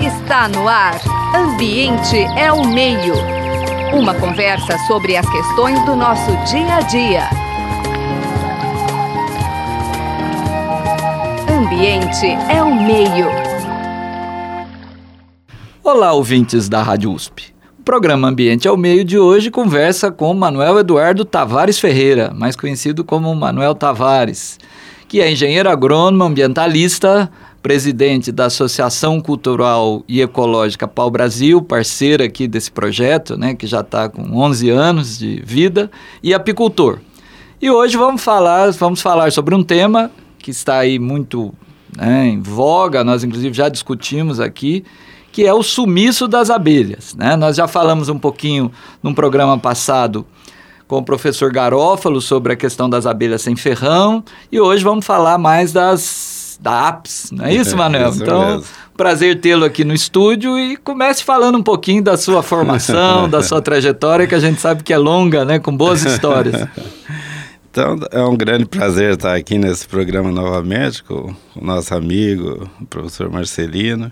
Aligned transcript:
Está 0.00 0.48
no 0.48 0.66
ar. 0.66 0.98
Ambiente 1.36 2.16
é 2.38 2.50
o 2.50 2.66
meio. 2.66 3.12
Uma 3.92 4.14
conversa 4.14 4.78
sobre 4.86 5.14
as 5.14 5.28
questões 5.28 5.84
do 5.84 5.94
nosso 5.94 6.30
dia 6.50 6.76
a 6.76 6.80
dia. 6.80 7.24
Ambiente 11.50 12.26
é 12.50 12.62
o 12.62 12.74
meio. 12.74 13.26
Olá, 15.84 16.12
ouvintes 16.14 16.66
da 16.66 16.82
Rádio 16.82 17.12
USP. 17.12 17.52
O 17.78 17.82
programa 17.82 18.28
Ambiente 18.28 18.66
ao 18.66 18.76
Meio 18.76 19.04
de 19.04 19.18
hoje 19.18 19.50
conversa 19.50 20.10
com 20.10 20.32
Manuel 20.32 20.78
Eduardo 20.78 21.26
Tavares 21.26 21.78
Ferreira, 21.78 22.32
mais 22.34 22.56
conhecido 22.56 23.04
como 23.04 23.34
Manuel 23.34 23.74
Tavares, 23.74 24.58
que 25.06 25.20
é 25.20 25.30
engenheiro 25.30 25.70
agrônomo, 25.70 26.24
ambientalista, 26.24 27.30
presidente 27.62 28.30
da 28.30 28.46
Associação 28.46 29.20
Cultural 29.20 30.02
e 30.06 30.20
Ecológica 30.20 30.86
Pau 30.86 31.10
Brasil, 31.10 31.60
parceira 31.60 32.24
aqui 32.24 32.46
desse 32.46 32.70
projeto, 32.70 33.36
né, 33.36 33.54
que 33.54 33.66
já 33.66 33.80
está 33.80 34.08
com 34.08 34.36
11 34.36 34.70
anos 34.70 35.18
de 35.18 35.42
vida, 35.44 35.90
e 36.22 36.32
apicultor. 36.32 36.98
E 37.60 37.70
hoje 37.70 37.96
vamos 37.96 38.22
falar, 38.22 38.70
vamos 38.72 39.00
falar 39.00 39.32
sobre 39.32 39.54
um 39.54 39.62
tema 39.62 40.10
que 40.38 40.50
está 40.50 40.78
aí 40.78 40.98
muito 40.98 41.52
né, 41.96 42.26
em 42.26 42.40
voga, 42.40 43.02
nós 43.02 43.24
inclusive 43.24 43.52
já 43.54 43.68
discutimos 43.68 44.38
aqui, 44.38 44.84
que 45.32 45.44
é 45.44 45.52
o 45.52 45.62
sumiço 45.62 46.28
das 46.28 46.50
abelhas. 46.50 47.14
Né? 47.14 47.36
Nós 47.36 47.56
já 47.56 47.66
falamos 47.66 48.08
um 48.08 48.18
pouquinho 48.18 48.70
num 49.02 49.12
programa 49.12 49.58
passado 49.58 50.24
com 50.86 50.98
o 50.98 51.02
professor 51.02 51.52
Garófalo 51.52 52.20
sobre 52.20 52.54
a 52.54 52.56
questão 52.56 52.88
das 52.88 53.04
abelhas 53.04 53.42
sem 53.42 53.54
ferrão 53.54 54.24
e 54.50 54.58
hoje 54.58 54.82
vamos 54.82 55.04
falar 55.04 55.36
mais 55.36 55.70
das 55.70 56.00
da 56.58 56.88
APS, 56.88 57.30
não 57.30 57.44
é 57.44 57.54
isso, 57.54 57.76
Manuel? 57.76 58.10
isso 58.10 58.22
então, 58.22 58.56
mesmo. 58.56 58.64
prazer 58.96 59.40
tê-lo 59.40 59.64
aqui 59.64 59.84
no 59.84 59.94
estúdio 59.94 60.58
e 60.58 60.76
comece 60.76 61.22
falando 61.22 61.56
um 61.56 61.62
pouquinho 61.62 62.02
da 62.02 62.16
sua 62.16 62.42
formação, 62.42 63.28
da 63.30 63.42
sua 63.42 63.62
trajetória, 63.62 64.26
que 64.26 64.34
a 64.34 64.40
gente 64.40 64.60
sabe 64.60 64.82
que 64.82 64.92
é 64.92 64.98
longa, 64.98 65.44
né, 65.44 65.58
com 65.58 65.76
boas 65.76 66.04
histórias. 66.04 66.66
Então, 67.70 67.96
é 68.10 68.22
um 68.22 68.36
grande 68.36 68.64
prazer 68.64 69.12
estar 69.12 69.36
aqui 69.36 69.56
nesse 69.56 69.86
programa 69.86 70.32
novamente 70.32 71.04
com 71.04 71.32
o 71.54 71.64
nosso 71.64 71.94
amigo, 71.94 72.68
o 72.80 72.86
professor 72.86 73.30
Marcelino, 73.30 74.10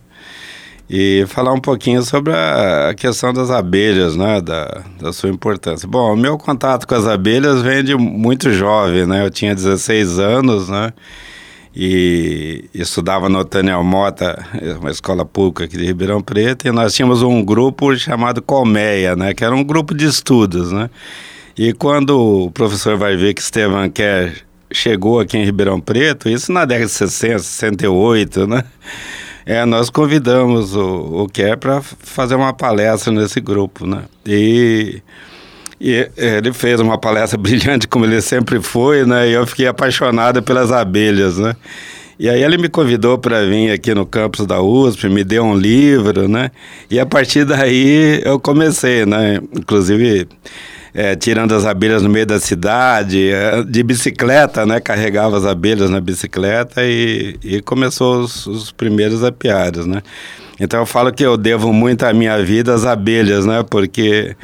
e 0.88 1.24
falar 1.26 1.52
um 1.52 1.60
pouquinho 1.60 2.00
sobre 2.02 2.32
a 2.32 2.94
questão 2.94 3.32
das 3.32 3.50
abelhas, 3.50 4.14
né, 4.14 4.40
da, 4.40 4.84
da 5.00 5.12
sua 5.12 5.30
importância. 5.30 5.88
Bom, 5.88 6.12
o 6.12 6.16
meu 6.16 6.38
contato 6.38 6.86
com 6.86 6.94
as 6.94 7.06
abelhas 7.06 7.60
vem 7.62 7.82
de 7.82 7.96
muito 7.96 8.52
jovem, 8.52 9.04
né, 9.04 9.24
eu 9.24 9.30
tinha 9.30 9.54
16 9.54 10.18
anos, 10.20 10.68
né, 10.68 10.92
e 11.78 12.70
estudava 12.72 13.28
no 13.28 13.44
Tânia 13.44 13.78
Mota, 13.82 14.42
uma 14.80 14.90
escola 14.90 15.26
pública 15.26 15.64
aqui 15.64 15.76
de 15.76 15.84
Ribeirão 15.84 16.22
Preto, 16.22 16.66
e 16.66 16.72
nós 16.72 16.94
tínhamos 16.94 17.22
um 17.22 17.44
grupo 17.44 17.94
chamado 17.96 18.40
Colmeia, 18.40 19.14
né, 19.14 19.34
que 19.34 19.44
era 19.44 19.54
um 19.54 19.62
grupo 19.62 19.94
de 19.94 20.06
estudos, 20.06 20.72
né, 20.72 20.88
e 21.54 21.74
quando 21.74 22.46
o 22.46 22.50
professor 22.50 22.96
vai 22.96 23.14
ver 23.14 23.34
que 23.34 23.42
Estevam 23.42 23.90
Kerr 23.90 24.42
chegou 24.72 25.20
aqui 25.20 25.36
em 25.36 25.44
Ribeirão 25.44 25.78
Preto, 25.78 26.30
isso 26.30 26.50
na 26.50 26.64
década 26.64 26.86
de 26.86 26.92
60, 26.92 27.40
68, 27.40 28.46
né, 28.46 28.64
é, 29.44 29.66
nós 29.66 29.90
convidamos 29.90 30.74
o, 30.74 31.24
o 31.24 31.28
Kerr 31.28 31.58
para 31.58 31.82
fazer 31.82 32.36
uma 32.36 32.54
palestra 32.54 33.12
nesse 33.12 33.38
grupo, 33.38 33.86
né, 33.86 34.04
e... 34.24 35.02
E 35.80 36.08
ele 36.16 36.52
fez 36.52 36.80
uma 36.80 36.98
palestra 36.98 37.36
brilhante, 37.38 37.86
como 37.86 38.04
ele 38.04 38.20
sempre 38.20 38.60
foi, 38.60 39.04
né? 39.04 39.28
E 39.28 39.32
eu 39.32 39.46
fiquei 39.46 39.66
apaixonado 39.66 40.42
pelas 40.42 40.72
abelhas, 40.72 41.38
né? 41.38 41.54
E 42.18 42.30
aí 42.30 42.42
ele 42.42 42.56
me 42.56 42.68
convidou 42.68 43.18
para 43.18 43.44
vir 43.44 43.70
aqui 43.70 43.94
no 43.94 44.06
campus 44.06 44.46
da 44.46 44.62
USP, 44.62 45.06
me 45.08 45.22
deu 45.22 45.44
um 45.44 45.54
livro, 45.54 46.26
né? 46.26 46.50
E 46.90 46.98
a 46.98 47.04
partir 47.04 47.44
daí 47.44 48.22
eu 48.24 48.40
comecei, 48.40 49.04
né? 49.04 49.38
Inclusive 49.54 50.26
é, 50.94 51.14
tirando 51.14 51.54
as 51.54 51.66
abelhas 51.66 52.02
no 52.02 52.08
meio 52.08 52.24
da 52.24 52.40
cidade, 52.40 53.30
é, 53.30 53.62
de 53.62 53.82
bicicleta, 53.82 54.64
né? 54.64 54.80
Carregava 54.80 55.36
as 55.36 55.44
abelhas 55.44 55.90
na 55.90 56.00
bicicleta 56.00 56.82
e, 56.82 57.36
e 57.44 57.60
começou 57.60 58.20
os, 58.20 58.46
os 58.46 58.72
primeiros 58.72 59.22
apiários, 59.22 59.84
né? 59.84 60.00
Então 60.58 60.80
eu 60.80 60.86
falo 60.86 61.12
que 61.12 61.22
eu 61.22 61.36
devo 61.36 61.70
muito 61.70 62.04
a 62.04 62.14
minha 62.14 62.42
vida 62.42 62.72
às 62.72 62.86
abelhas, 62.86 63.44
né? 63.44 63.62
Porque 63.68 64.34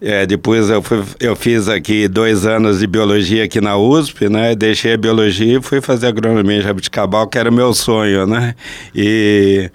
é, 0.00 0.24
depois 0.26 0.70
eu, 0.70 0.80
fui, 0.80 1.02
eu 1.18 1.34
fiz 1.34 1.68
aqui 1.68 2.06
dois 2.06 2.46
anos 2.46 2.78
de 2.78 2.86
biologia 2.86 3.44
aqui 3.44 3.60
na 3.60 3.76
USP, 3.76 4.28
né? 4.28 4.54
Deixei 4.54 4.92
a 4.92 4.96
biologia 4.96 5.58
e 5.58 5.62
fui 5.62 5.80
fazer 5.80 6.06
agronomia 6.06 6.58
em 6.58 6.62
Jabuticabal, 6.62 7.26
que 7.26 7.36
era 7.36 7.50
o 7.50 7.52
meu 7.52 7.74
sonho, 7.74 8.24
né? 8.24 8.54
E, 8.94 9.70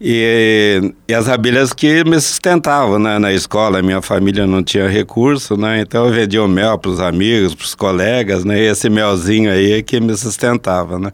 e, 0.00 0.94
e 1.06 1.14
as 1.14 1.28
abelhas 1.28 1.74
que 1.74 2.04
me 2.04 2.18
sustentavam 2.18 2.98
né, 2.98 3.18
na 3.18 3.32
escola, 3.32 3.82
minha 3.82 4.00
família 4.00 4.46
não 4.46 4.62
tinha 4.62 4.88
recurso, 4.88 5.58
né? 5.58 5.80
Então 5.80 6.06
eu 6.06 6.12
vendia 6.12 6.42
o 6.42 6.48
mel 6.48 6.78
para 6.78 6.90
os 6.90 7.00
amigos, 7.00 7.54
para 7.54 7.64
os 7.64 7.74
colegas, 7.74 8.46
né? 8.46 8.58
E 8.58 8.66
esse 8.66 8.88
melzinho 8.88 9.50
aí 9.50 9.72
é 9.72 9.82
que 9.82 10.00
me 10.00 10.16
sustentava, 10.16 10.98
né? 10.98 11.12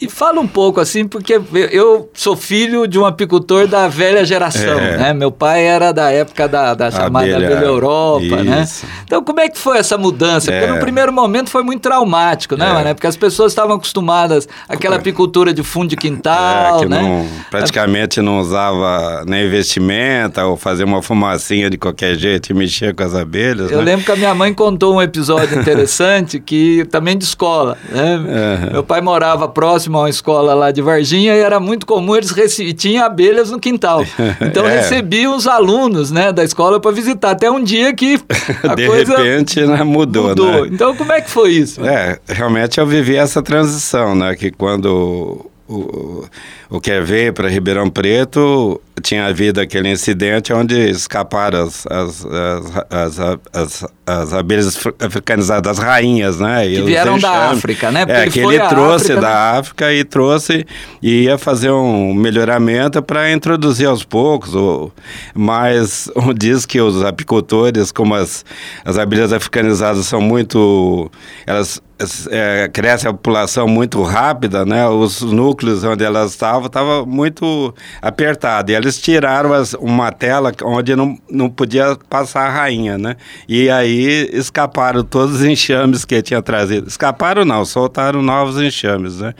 E 0.00 0.08
fala 0.10 0.40
um 0.40 0.46
pouco 0.46 0.78
assim, 0.80 1.06
porque 1.06 1.40
eu 1.70 2.10
sou 2.12 2.36
filho 2.36 2.86
de 2.86 2.98
um 2.98 3.06
apicultor 3.06 3.66
da 3.66 3.88
velha 3.88 4.24
geração, 4.24 4.78
É. 4.78 4.96
né? 4.98 5.14
Meu 5.14 5.30
pai 5.32 5.64
era 5.64 5.90
da 5.92 6.10
época 6.10 6.46
da, 6.46 6.74
da 6.74 6.90
chamada 6.90 7.24
Abelha, 7.26 7.46
abelha, 7.46 7.64
Europa, 7.66 8.42
né? 8.44 8.62
isso. 8.62 8.84
Então 9.04 9.22
como 9.24 9.40
é 9.40 9.48
que 9.48 9.58
foi 9.58 9.78
essa 9.78 9.96
mudança? 9.96 10.52
Porque 10.52 10.66
É. 10.66 10.72
no 10.72 10.78
primeiro 10.80 11.10
momento 11.12 11.48
foi 11.48 11.62
muito 11.62 11.80
traumático, 11.80 12.56
né, 12.56 12.68
É. 12.68 12.72
Mané? 12.74 12.94
Porque 12.94 13.06
as 13.06 13.16
pessoas 13.16 13.52
estavam 13.52 13.76
acostumadas 13.76 14.46
àquela 14.68 14.96
apicultura 14.96 15.54
de 15.54 15.62
fundo 15.62 15.88
de 15.88 15.96
quintal, 15.96 16.82
É, 16.82 16.86
né? 16.86 17.00
não, 17.00 17.26
praticamente 17.50 18.20
não 18.20 18.38
usava 18.38 19.24
nem 19.26 19.48
vestimenta 19.48 20.44
ou 20.44 20.56
fazer 20.58 20.84
uma 20.84 21.00
fumacinha 21.02 21.70
de 21.70 21.78
qualquer 21.78 22.16
jeito 22.16 22.50
e 22.50 22.54
mexer 22.54 22.94
com 22.94 23.02
as 23.02 23.14
abelhas. 23.14 23.70
Eu 23.70 23.78
né? 23.78 23.84
lembro 23.84 24.04
que 24.04 24.12
a 24.12 24.16
minha 24.16 24.34
mãe 24.34 24.52
contou 24.52 24.94
um 24.96 25.00
episódio 25.00 25.56
interessante 25.60 26.38
que 26.38 26.84
também 26.90 27.16
de 27.16 27.24
escola, 27.24 27.78
né? 27.88 28.68
Meu 28.72 28.82
pai 28.82 29.00
morava 29.00 29.48
próximo 29.48 29.85
a 29.94 30.00
uma 30.02 30.10
escola 30.10 30.54
lá 30.54 30.70
de 30.70 30.80
Varginha 30.82 31.34
e 31.34 31.38
era 31.40 31.60
muito 31.60 31.86
comum 31.86 32.16
eles 32.16 32.30
rece... 32.30 32.72
tinham 32.72 33.04
abelhas 33.04 33.50
no 33.50 33.58
quintal. 33.60 34.04
Então 34.40 34.66
É. 34.66 34.76
recebiam 34.76 35.36
os 35.36 35.46
alunos, 35.46 36.10
né, 36.10 36.32
da 36.32 36.42
escola 36.44 36.80
para 36.80 36.90
visitar 36.90 37.30
até 37.32 37.50
um 37.50 37.62
dia 37.62 37.92
que 37.94 38.18
a 38.62 38.74
de 38.74 38.86
coisa 38.86 39.16
repente 39.16 39.60
né, 39.64 39.82
mudou, 39.82 40.28
mudou. 40.28 40.62
né? 40.64 40.68
Então 40.72 40.94
como 40.96 41.12
é 41.12 41.20
que 41.20 41.30
foi 41.30 41.52
isso? 41.52 41.84
É, 41.84 42.18
realmente 42.28 42.78
eu 42.78 42.86
vivi 42.86 43.16
essa 43.16 43.42
transição, 43.42 44.14
né? 44.14 44.34
Que 44.34 44.50
quando 44.50 45.46
o, 45.68 46.24
o 46.70 46.80
que 46.80 47.00
veio 47.00 47.32
para 47.32 47.48
Ribeirão 47.48 47.90
Preto 47.90 48.80
tinha 49.02 49.26
havido 49.26 49.60
aquele 49.60 49.90
incidente 49.90 50.52
onde 50.52 50.74
escaparam 50.90 51.64
as, 51.64 51.86
as, 51.86 52.26
as, 52.26 53.18
as, 53.18 53.38
as, 53.52 53.86
as 54.06 54.32
abelhas 54.32 54.76
fr- 54.76 54.94
africanizadas, 55.00 55.78
as 55.78 55.84
rainhas, 55.84 56.38
né? 56.38 56.66
E 56.66 56.76
Que 56.76 56.82
vieram 56.82 57.18
da. 57.18 57.50
África, 57.50 57.90
né? 57.90 58.06
Porque 58.06 58.20
É, 58.20 58.30
que 58.30 58.38
ele 58.40 58.58
trouxe 58.68 59.12
África, 59.12 59.20
da 59.20 59.28
né? 59.28 59.58
África 59.58 59.92
e 59.92 60.04
trouxe 60.04 60.66
e 61.02 61.24
ia 61.24 61.36
fazer 61.36 61.70
um 61.70 62.14
melhoramento 62.14 63.02
para 63.02 63.30
introduzir 63.32 63.86
aos 63.86 64.02
poucos. 64.02 64.54
O, 64.54 64.90
mas 65.34 66.10
um 66.16 66.32
diz 66.32 66.64
que 66.64 66.80
os 66.80 67.04
apicultores, 67.04 67.92
como 67.92 68.14
as, 68.14 68.44
as 68.84 68.96
abelhas 68.96 69.32
africanizadas 69.32 70.06
são 70.06 70.20
muito. 70.20 71.10
Elas 71.46 71.82
é, 72.30 72.68
cresce 72.72 73.08
a 73.08 73.12
população 73.12 73.66
muito 73.66 74.02
rápida, 74.02 74.66
né? 74.66 74.86
Os 74.88 75.22
núcleos 75.22 75.82
onde 75.82 76.04
elas 76.04 76.32
estavam 76.32 76.66
estavam 76.66 77.06
muito 77.06 77.74
apertados. 78.02 78.72
E 78.72 78.76
eles 78.76 79.00
tiraram 79.00 79.52
as- 79.52 79.74
uma 79.74 80.12
tela 80.12 80.52
onde 80.62 80.94
não, 80.94 81.18
não 81.30 81.48
podia 81.48 81.96
passar 82.08 82.46
a 82.46 82.50
rainha, 82.50 82.98
né? 82.98 83.16
E 83.48 83.70
aí 83.70 84.28
escaparam 84.32 85.02
todos 85.02 85.36
os 85.36 85.44
enxames 85.44 86.04
que 86.04 86.20
tinha 86.20 86.42
trazido. 86.42 86.86
Escaparam 86.86 87.44
não, 87.44 87.64
soltaram 87.64 88.20
novos 88.20 88.60
enxames, 88.60 89.18
né? 89.18 89.34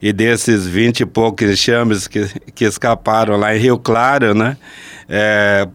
E 0.00 0.12
desses 0.12 0.66
20 0.66 1.00
e 1.00 1.06
poucos 1.06 1.50
enxames 1.50 2.06
que, 2.06 2.28
que 2.54 2.64
escaparam 2.64 3.36
lá 3.36 3.56
em 3.56 3.58
Rio 3.58 3.78
Claro, 3.78 4.34
né? 4.34 4.56
É, 5.08 5.66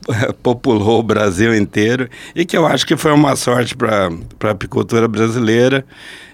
populou 0.42 1.00
o 1.00 1.02
Brasil 1.02 1.54
inteiro 1.54 2.08
e 2.34 2.44
que 2.44 2.56
eu 2.56 2.66
acho 2.66 2.86
que 2.86 2.96
foi 2.96 3.12
uma 3.12 3.36
sorte 3.36 3.76
para 3.76 4.10
a 4.42 4.50
apicultura 4.50 5.06
brasileira, 5.06 5.84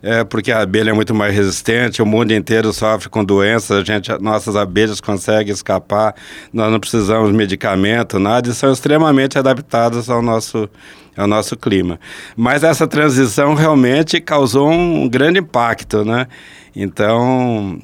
é, 0.02 0.24
porque 0.24 0.52
a 0.52 0.60
abelha 0.60 0.90
é 0.90 0.92
muito 0.92 1.14
mais 1.14 1.34
resistente, 1.34 2.00
o 2.00 2.06
mundo 2.06 2.32
inteiro 2.32 2.72
sofre 2.72 3.08
com 3.08 3.24
doenças, 3.24 3.78
a 3.78 3.84
gente, 3.84 4.10
nossas 4.20 4.56
abelhas 4.56 5.00
conseguem 5.00 5.52
escapar, 5.52 6.14
nós 6.52 6.70
não 6.70 6.80
precisamos 6.80 7.30
de 7.30 7.36
medicamento, 7.36 8.18
nada, 8.18 8.48
e 8.48 8.54
são 8.54 8.72
extremamente 8.72 9.38
adaptadas 9.38 10.08
ao 10.08 10.22
nosso, 10.22 10.68
ao 11.16 11.26
nosso 11.26 11.56
clima. 11.56 11.98
Mas 12.36 12.62
essa 12.62 12.86
transição 12.86 13.54
realmente 13.54 14.20
causou 14.20 14.70
um 14.70 15.08
grande 15.08 15.40
impacto, 15.40 16.04
né? 16.04 16.26
Então, 16.74 17.80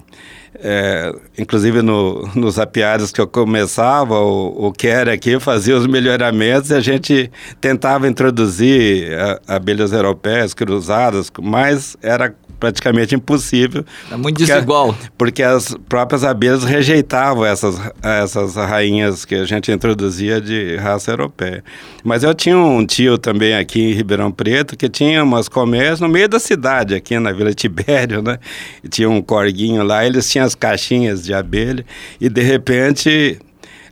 é, 0.57 1.15
inclusive 1.37 1.83
no, 1.83 2.29
nos 2.35 2.59
apiários 2.59 3.11
que 3.11 3.21
eu 3.21 3.27
começava, 3.27 4.19
o, 4.19 4.69
o 4.69 4.73
Kerr 4.73 5.09
aqui 5.09 5.39
fazia 5.41 5.77
os 5.77 5.87
melhoramentos 5.87 6.71
e 6.71 6.75
a 6.75 6.81
gente 6.81 7.31
tentava 7.61 8.07
introduzir 8.09 9.13
a, 9.19 9.57
abelhas 9.57 9.93
europeias 9.93 10.55
cruzadas, 10.55 11.31
mas 11.43 11.97
era 12.03 12.35
praticamente 12.59 13.15
impossível. 13.15 13.85
É 14.11 14.17
muito 14.17 14.39
desigual. 14.39 14.89
Porque, 14.93 15.11
porque 15.17 15.43
as 15.43 15.77
próprias 15.89 16.25
abelhas 16.25 16.65
rejeitavam 16.65 17.45
essas, 17.45 17.79
essas 18.03 18.55
rainhas 18.57 19.25
que 19.25 19.35
a 19.35 19.45
gente 19.45 19.71
introduzia 19.71 20.41
de 20.41 20.77
raça 20.77 21.11
europeia. 21.11 21.63
Mas 22.03 22.23
eu 22.23 22.35
tinha 22.35 22.57
um 22.57 22.85
tio 22.85 23.19
também 23.19 23.55
aqui 23.55 23.81
em 23.81 23.93
Ribeirão 23.93 24.31
Preto 24.31 24.77
que 24.77 24.89
tinha 24.89 25.23
umas 25.23 25.49
colmeias 25.49 26.01
no 26.01 26.09
meio 26.09 26.29
da 26.29 26.39
cidade, 26.39 26.95
aqui 26.95 27.19
na 27.19 27.33
Vila 27.33 27.53
Tibério, 27.53 28.23
né? 28.23 28.39
E 28.83 28.89
tinha 28.89 29.09
um 29.09 29.21
corguinho 29.21 29.83
lá, 29.83 30.05
eles 30.05 30.31
tinham 30.31 30.47
as 30.47 30.55
caixinhas 30.55 31.25
de 31.25 31.35
abelha 31.35 31.85
e 32.21 32.29
de 32.29 32.43
repente 32.43 33.39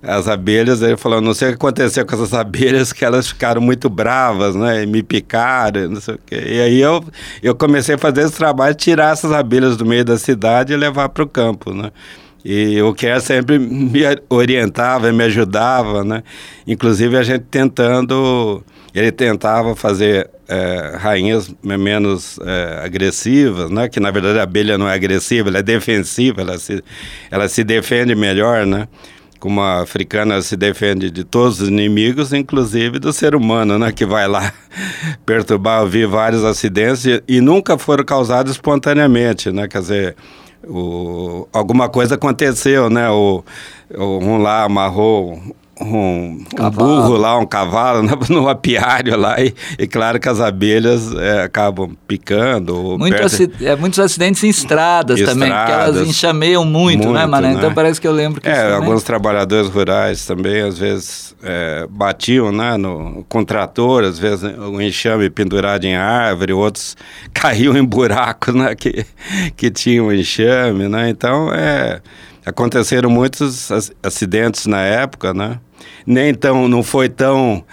as 0.02 0.26
abelhas, 0.26 0.82
ele 0.82 0.96
falou, 0.96 1.20
não 1.20 1.32
sei 1.32 1.48
o 1.48 1.50
que 1.52 1.56
aconteceu 1.56 2.04
com 2.04 2.14
essas 2.14 2.34
abelhas, 2.34 2.92
que 2.92 3.04
elas 3.04 3.28
ficaram 3.28 3.60
muito 3.60 3.88
bravas, 3.88 4.54
né, 4.56 4.82
e 4.82 4.86
me 4.86 5.02
picaram, 5.02 5.88
não 5.88 6.00
sei 6.00 6.14
o 6.14 6.20
quê. 6.26 6.42
E 6.44 6.60
aí 6.60 6.80
eu, 6.80 7.04
eu 7.42 7.54
comecei 7.54 7.94
a 7.94 7.98
fazer 7.98 8.22
esse 8.22 8.34
trabalho, 8.34 8.74
tirar 8.74 9.12
essas 9.12 9.30
abelhas 9.30 9.76
do 9.76 9.86
meio 9.86 10.04
da 10.04 10.18
cidade 10.18 10.72
e 10.72 10.76
levar 10.76 11.08
para 11.08 11.22
o 11.22 11.28
campo, 11.28 11.72
né. 11.72 11.92
E 12.44 12.82
o 12.82 12.92
Kerr 12.92 13.20
sempre 13.20 13.58
me 13.58 14.00
orientava, 14.28 15.12
me 15.12 15.22
ajudava, 15.24 16.02
né? 16.02 16.24
Inclusive 16.66 17.16
a 17.16 17.22
gente 17.22 17.44
tentando, 17.48 18.64
ele 18.92 19.12
tentava 19.12 19.76
fazer 19.76 20.28
é, 20.48 20.96
rainhas 20.98 21.54
menos 21.62 22.40
é, 22.42 22.82
agressivas, 22.84 23.70
né? 23.70 23.88
Que 23.88 24.00
na 24.00 24.10
verdade 24.10 24.40
a 24.40 24.42
abelha 24.42 24.76
não 24.76 24.88
é 24.88 24.94
agressiva, 24.94 25.50
ela 25.50 25.58
é 25.58 25.62
defensiva, 25.62 26.40
ela 26.40 26.58
se, 26.58 26.82
ela 27.30 27.48
se 27.48 27.62
defende 27.62 28.14
melhor, 28.16 28.66
né? 28.66 28.88
Como 29.42 29.60
a 29.60 29.80
africana 29.80 30.40
se 30.40 30.56
defende 30.56 31.10
de 31.10 31.24
todos 31.24 31.60
os 31.60 31.68
inimigos, 31.68 32.32
inclusive 32.32 33.00
do 33.00 33.12
ser 33.12 33.34
humano, 33.34 33.76
né, 33.76 33.90
que 33.90 34.06
vai 34.06 34.28
lá 34.28 34.52
perturbar, 35.26 35.82
ouvir 35.82 36.06
vários 36.06 36.44
acidentes 36.44 37.04
e, 37.06 37.20
e 37.26 37.40
nunca 37.40 37.76
foram 37.76 38.04
causados 38.04 38.52
espontaneamente, 38.52 39.50
né, 39.50 39.66
quer 39.66 39.80
dizer, 39.80 40.16
o, 40.62 41.48
alguma 41.52 41.88
coisa 41.88 42.14
aconteceu, 42.14 42.88
né, 42.88 43.10
o, 43.10 43.42
o 43.92 44.18
um 44.18 44.38
lá 44.40 44.62
amarrou 44.62 45.42
um, 45.82 46.44
um, 46.60 46.70
burro 46.70 47.16
lá, 47.16 47.38
um 47.38 47.46
cavalo 47.46 48.02
no, 48.02 48.18
no 48.28 48.48
apiário 48.48 49.16
lá 49.16 49.40
e, 49.40 49.54
e, 49.78 49.86
claro 49.86 50.18
que 50.18 50.28
as 50.28 50.40
abelhas 50.40 51.14
é, 51.14 51.42
acabam 51.42 51.96
picando. 52.06 52.96
Muito 52.98 53.16
é, 53.60 53.76
muitos 53.76 53.98
acidentes 53.98 54.42
em 54.44 54.48
estradas, 54.48 55.18
estradas 55.18 55.40
também, 55.40 55.52
porque 55.52 55.72
elas 55.72 56.08
enxameiam 56.08 56.64
muito, 56.64 57.04
muito 57.04 57.18
né, 57.18 57.26
Mané? 57.26 57.48
Né? 57.48 57.54
Então 57.54 57.74
parece 57.74 58.00
que 58.00 58.06
eu 58.06 58.12
lembro 58.12 58.40
que 58.40 58.48
É, 58.48 58.72
alguns 58.72 59.02
trabalhadores 59.02 59.68
rurais 59.68 60.24
também 60.26 60.62
às 60.62 60.78
vezes 60.78 61.34
é, 61.42 61.86
batiam 61.88 62.52
né, 62.52 62.76
no, 62.76 63.24
com 63.28 63.44
trator, 63.44 64.04
às 64.04 64.18
vezes 64.18 64.42
o 64.42 64.80
enxame 64.80 65.28
pendurado 65.30 65.84
em 65.84 65.96
árvore, 65.96 66.52
outros 66.52 66.96
caíam 67.32 67.76
em 67.76 67.84
buracos 67.84 68.54
né, 68.54 68.74
que, 68.74 69.04
que 69.56 69.70
tinham 69.70 70.12
enxame, 70.12 70.88
né? 70.88 71.08
Então 71.08 71.52
é 71.52 72.00
aconteceram 72.44 73.08
muitos 73.08 73.70
acidentes 74.02 74.66
na 74.66 74.80
época, 74.80 75.32
né? 75.32 75.58
Nem 76.06 76.34
tão, 76.34 76.68
não 76.68 76.82
foi 76.82 77.08
tão 77.08 77.64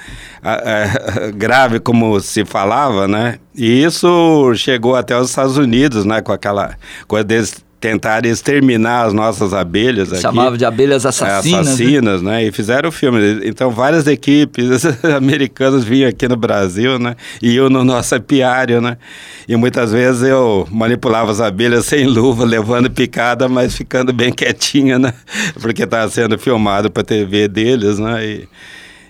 grave 1.36 1.80
como 1.80 2.20
se 2.20 2.46
falava, 2.46 3.08
né? 3.08 3.40
E 3.56 3.84
isso 3.84 4.54
chegou 4.56 4.96
até 4.96 5.18
os 5.18 5.30
Estados 5.30 5.58
Unidos, 5.58 6.06
né? 6.06 6.22
Com 6.22 6.32
aquela 6.32 6.76
coisa 7.08 7.24
deles 7.24 7.69
tentar 7.80 8.26
exterminar 8.26 9.06
as 9.06 9.14
nossas 9.14 9.54
abelhas 9.54 10.12
aqui. 10.12 10.22
Chamava 10.22 10.58
de 10.58 10.66
abelhas 10.66 11.06
assassinas. 11.06 11.68
É, 11.68 11.72
assassinas, 11.72 12.22
né? 12.22 12.32
né? 12.32 12.46
E 12.46 12.52
fizeram 12.52 12.90
o 12.90 12.92
filme. 12.92 13.42
Então, 13.46 13.72
várias 13.72 14.06
equipes 14.06 14.84
americanas 15.16 15.84
vinham 15.84 16.10
aqui 16.10 16.28
no 16.28 16.36
Brasil, 16.36 17.00
né? 17.00 17.16
E 17.42 17.56
eu 17.56 17.70
no 17.70 17.84
nosso 17.84 18.16
apiário, 18.16 18.82
né? 18.82 18.98
E 19.48 19.56
muitas 19.56 19.92
vezes 19.92 20.24
eu 20.24 20.68
manipulava 20.70 21.32
as 21.32 21.40
abelhas 21.40 21.86
sem 21.86 22.06
luva, 22.06 22.44
levando 22.44 22.90
picada, 22.92 23.48
mas 23.48 23.76
ficando 23.76 24.12
bem 24.12 24.32
quietinha, 24.32 25.00
né? 25.00 25.14
Porque 25.62 25.84
estava 25.84 26.10
sendo 26.10 26.38
filmado 26.38 26.92
para 26.92 27.02
a 27.02 27.06
TV 27.06 27.48
deles, 27.48 27.98
né? 27.98 28.26
E, 28.26 28.48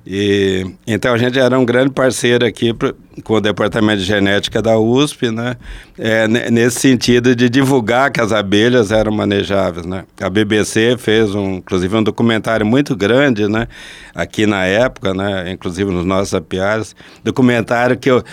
e, 0.05 0.65
então 0.87 1.13
a 1.13 1.17
gente 1.17 1.37
era 1.37 1.57
um 1.57 1.65
grande 1.65 1.91
parceiro 1.91 2.45
aqui 2.45 2.73
pro, 2.73 2.95
com 3.23 3.35
o 3.35 3.41
Departamento 3.41 3.99
de 3.99 4.05
Genética 4.05 4.61
da 4.61 4.77
USP, 4.77 5.29
né? 5.29 5.55
É, 5.97 6.27
nesse 6.27 6.79
sentido 6.79 7.35
de 7.35 7.49
divulgar 7.49 8.11
que 8.11 8.21
as 8.21 8.31
abelhas 8.31 8.91
eram 8.91 9.11
manejáveis, 9.11 9.85
né? 9.85 10.05
A 10.21 10.29
BBC 10.29 10.95
fez 10.97 11.35
um, 11.35 11.55
inclusive 11.55 11.95
um 11.95 12.03
documentário 12.03 12.65
muito 12.65 12.95
grande, 12.95 13.47
né? 13.47 13.67
Aqui 14.15 14.45
na 14.45 14.65
época, 14.65 15.13
né? 15.13 15.51
Inclusive 15.51 15.91
nos 15.91 16.05
nossos 16.05 16.33
apiários, 16.33 16.95
documentário 17.23 17.97
que 17.97 18.09
eu, 18.09 18.23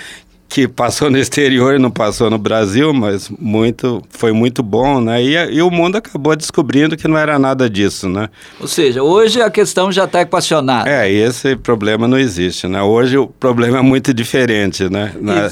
que 0.49 0.69
passou 0.69 1.11
no 1.11 1.19
exterior 1.19 1.75
e 1.75 1.79
não 1.79 1.91
passou 1.91 2.31
no 2.31 2.39
Brasil, 2.39 2.93
mas 2.93 3.29
muito 3.29 4.03
foi 4.11 4.33
muito 4.33 4.63
bom, 4.63 5.01
né? 5.01 5.23
E, 5.23 5.35
e, 5.55 5.63
o 5.63 5.71
mundo 5.71 5.97
acabou 5.97 6.37
descobrindo 6.37 6.97
que 6.97 7.09
não 7.09 7.19
era 7.19 7.39
nada 7.39 7.69
disso, 7.69 8.09
né? 8.09 8.29
Ou 8.61 8.69
seja, 8.69 9.03
hoje 9.03 9.41
a 9.43 9.51
questão 9.51 9.91
já 9.91 10.05
está 10.05 10.21
equacionada. 10.21 10.89
É, 10.89 11.11
esse 11.11 11.57
problema 11.57 12.07
não 12.07 12.19
existe, 12.19 12.69
né? 12.69 12.83
Hoje 12.83 13.19
o 13.19 13.27
problema 13.27 13.79
é 13.79 13.83
muito 13.83 14.15
diferente, 14.15 14.89
né? 14.89 15.13
Na, 15.21 15.51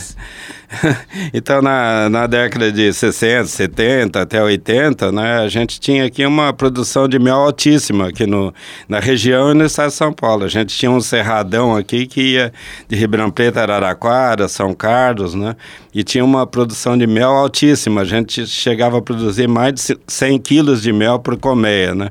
então, 1.33 1.63
na, 1.63 2.09
na 2.09 2.27
década 2.27 2.71
de 2.71 2.93
60, 2.93 3.47
70 3.47 4.21
até 4.21 4.43
80, 4.43 5.13
né, 5.13 5.39
a 5.39 5.49
gente 5.49 5.81
tinha 5.81 6.05
aqui 6.05 6.25
uma 6.25 6.53
produção 6.53 7.09
de 7.09 7.19
mel 7.19 7.37
altíssima 7.37 8.09
aqui 8.09 8.27
no, 8.27 8.53
na 8.89 9.01
região 9.01 9.51
e 9.51 9.55
no 9.55 9.65
estado 9.65 9.89
de 9.89 9.95
São 9.95 10.13
Paulo. 10.13 10.45
A 10.45 10.49
gente 10.49 10.77
tinha 10.77 10.91
um 10.91 11.01
cerradão 11.01 11.77
aqui 11.77 12.07
que 12.07 12.21
ia 12.21 12.53
de 12.89 12.97
Ribeirão 12.97 13.31
Preto, 13.31 13.59
Araraquara, 13.59 14.49
São 14.49 14.75
Carlos, 14.75 15.35
né, 15.35 15.57
e 15.95 16.03
tinha 16.03 16.25
uma 16.25 16.47
produção 16.47 16.97
de 16.97 17.07
mel 17.07 17.31
altíssima. 17.31 18.03
A 18.03 18.05
gente 18.05 18.47
chegava 18.47 18.99
a 18.99 19.03
produzir 19.03 19.49
mais 19.49 19.75
de 19.75 19.99
100 20.07 20.39
quilos 20.41 20.83
de 20.83 20.93
mel 20.93 21.19
por 21.19 21.37
colmeia, 21.37 21.95
né, 21.95 22.11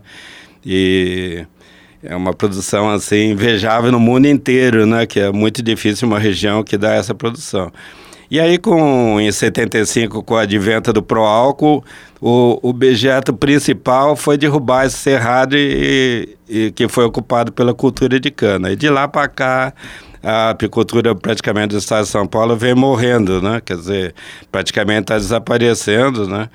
e 0.66 1.46
é 2.04 2.16
uma 2.16 2.34
produção 2.34 2.90
assim 2.90 3.32
invejável 3.32 3.90
no 3.90 4.00
mundo 4.00 4.28
inteiro, 4.28 4.86
né? 4.86 5.06
Que 5.06 5.22
é 5.22 5.32
muito 5.32 5.64
difícil 5.64 6.06
uma 6.06 6.20
região 6.20 6.62
que 6.62 6.78
dá 6.78 6.94
essa 6.94 7.16
produção. 7.16 7.72
E 8.34 8.40
aí, 8.40 8.58
com, 8.58 9.22
em 9.22 9.32
75, 9.32 10.24
com 10.24 10.34
o 10.34 10.38
advento 10.38 10.92
do 10.92 11.04
Proálcool, 11.04 11.86
o, 12.20 12.60
o 12.64 12.70
objeto 12.70 13.32
principal 13.32 14.16
foi 14.16 14.40
derrubar 14.40 14.88
esse 14.88 14.98
cerrado 14.98 15.56
e, 15.56 16.36
e, 16.50 16.72
que 16.72 16.88
foi 16.88 17.06
ocupado 17.06 17.52
pela 17.52 17.76
cultura 17.76 18.20
de 18.20 18.32
cana. 18.32 18.72
E 18.72 18.76
de 18.76 18.90
lá 18.90 19.08
para 19.08 19.28
cá, 19.28 19.72
a 20.24 20.50
apicultura 20.50 21.14
praticamente 21.14 21.76
do 21.76 21.78
estado 21.78 22.06
de 22.06 22.10
São 22.10 22.26
Paulo 22.26 22.58
vem 22.58 22.74
morrendo, 22.74 23.40
né? 23.40 23.62
Quer 23.64 23.78
dizer, 23.78 24.16
praticamente 24.52 25.02
está 25.02 25.18
desaparecendo, 25.20 26.28
né? 26.28 26.50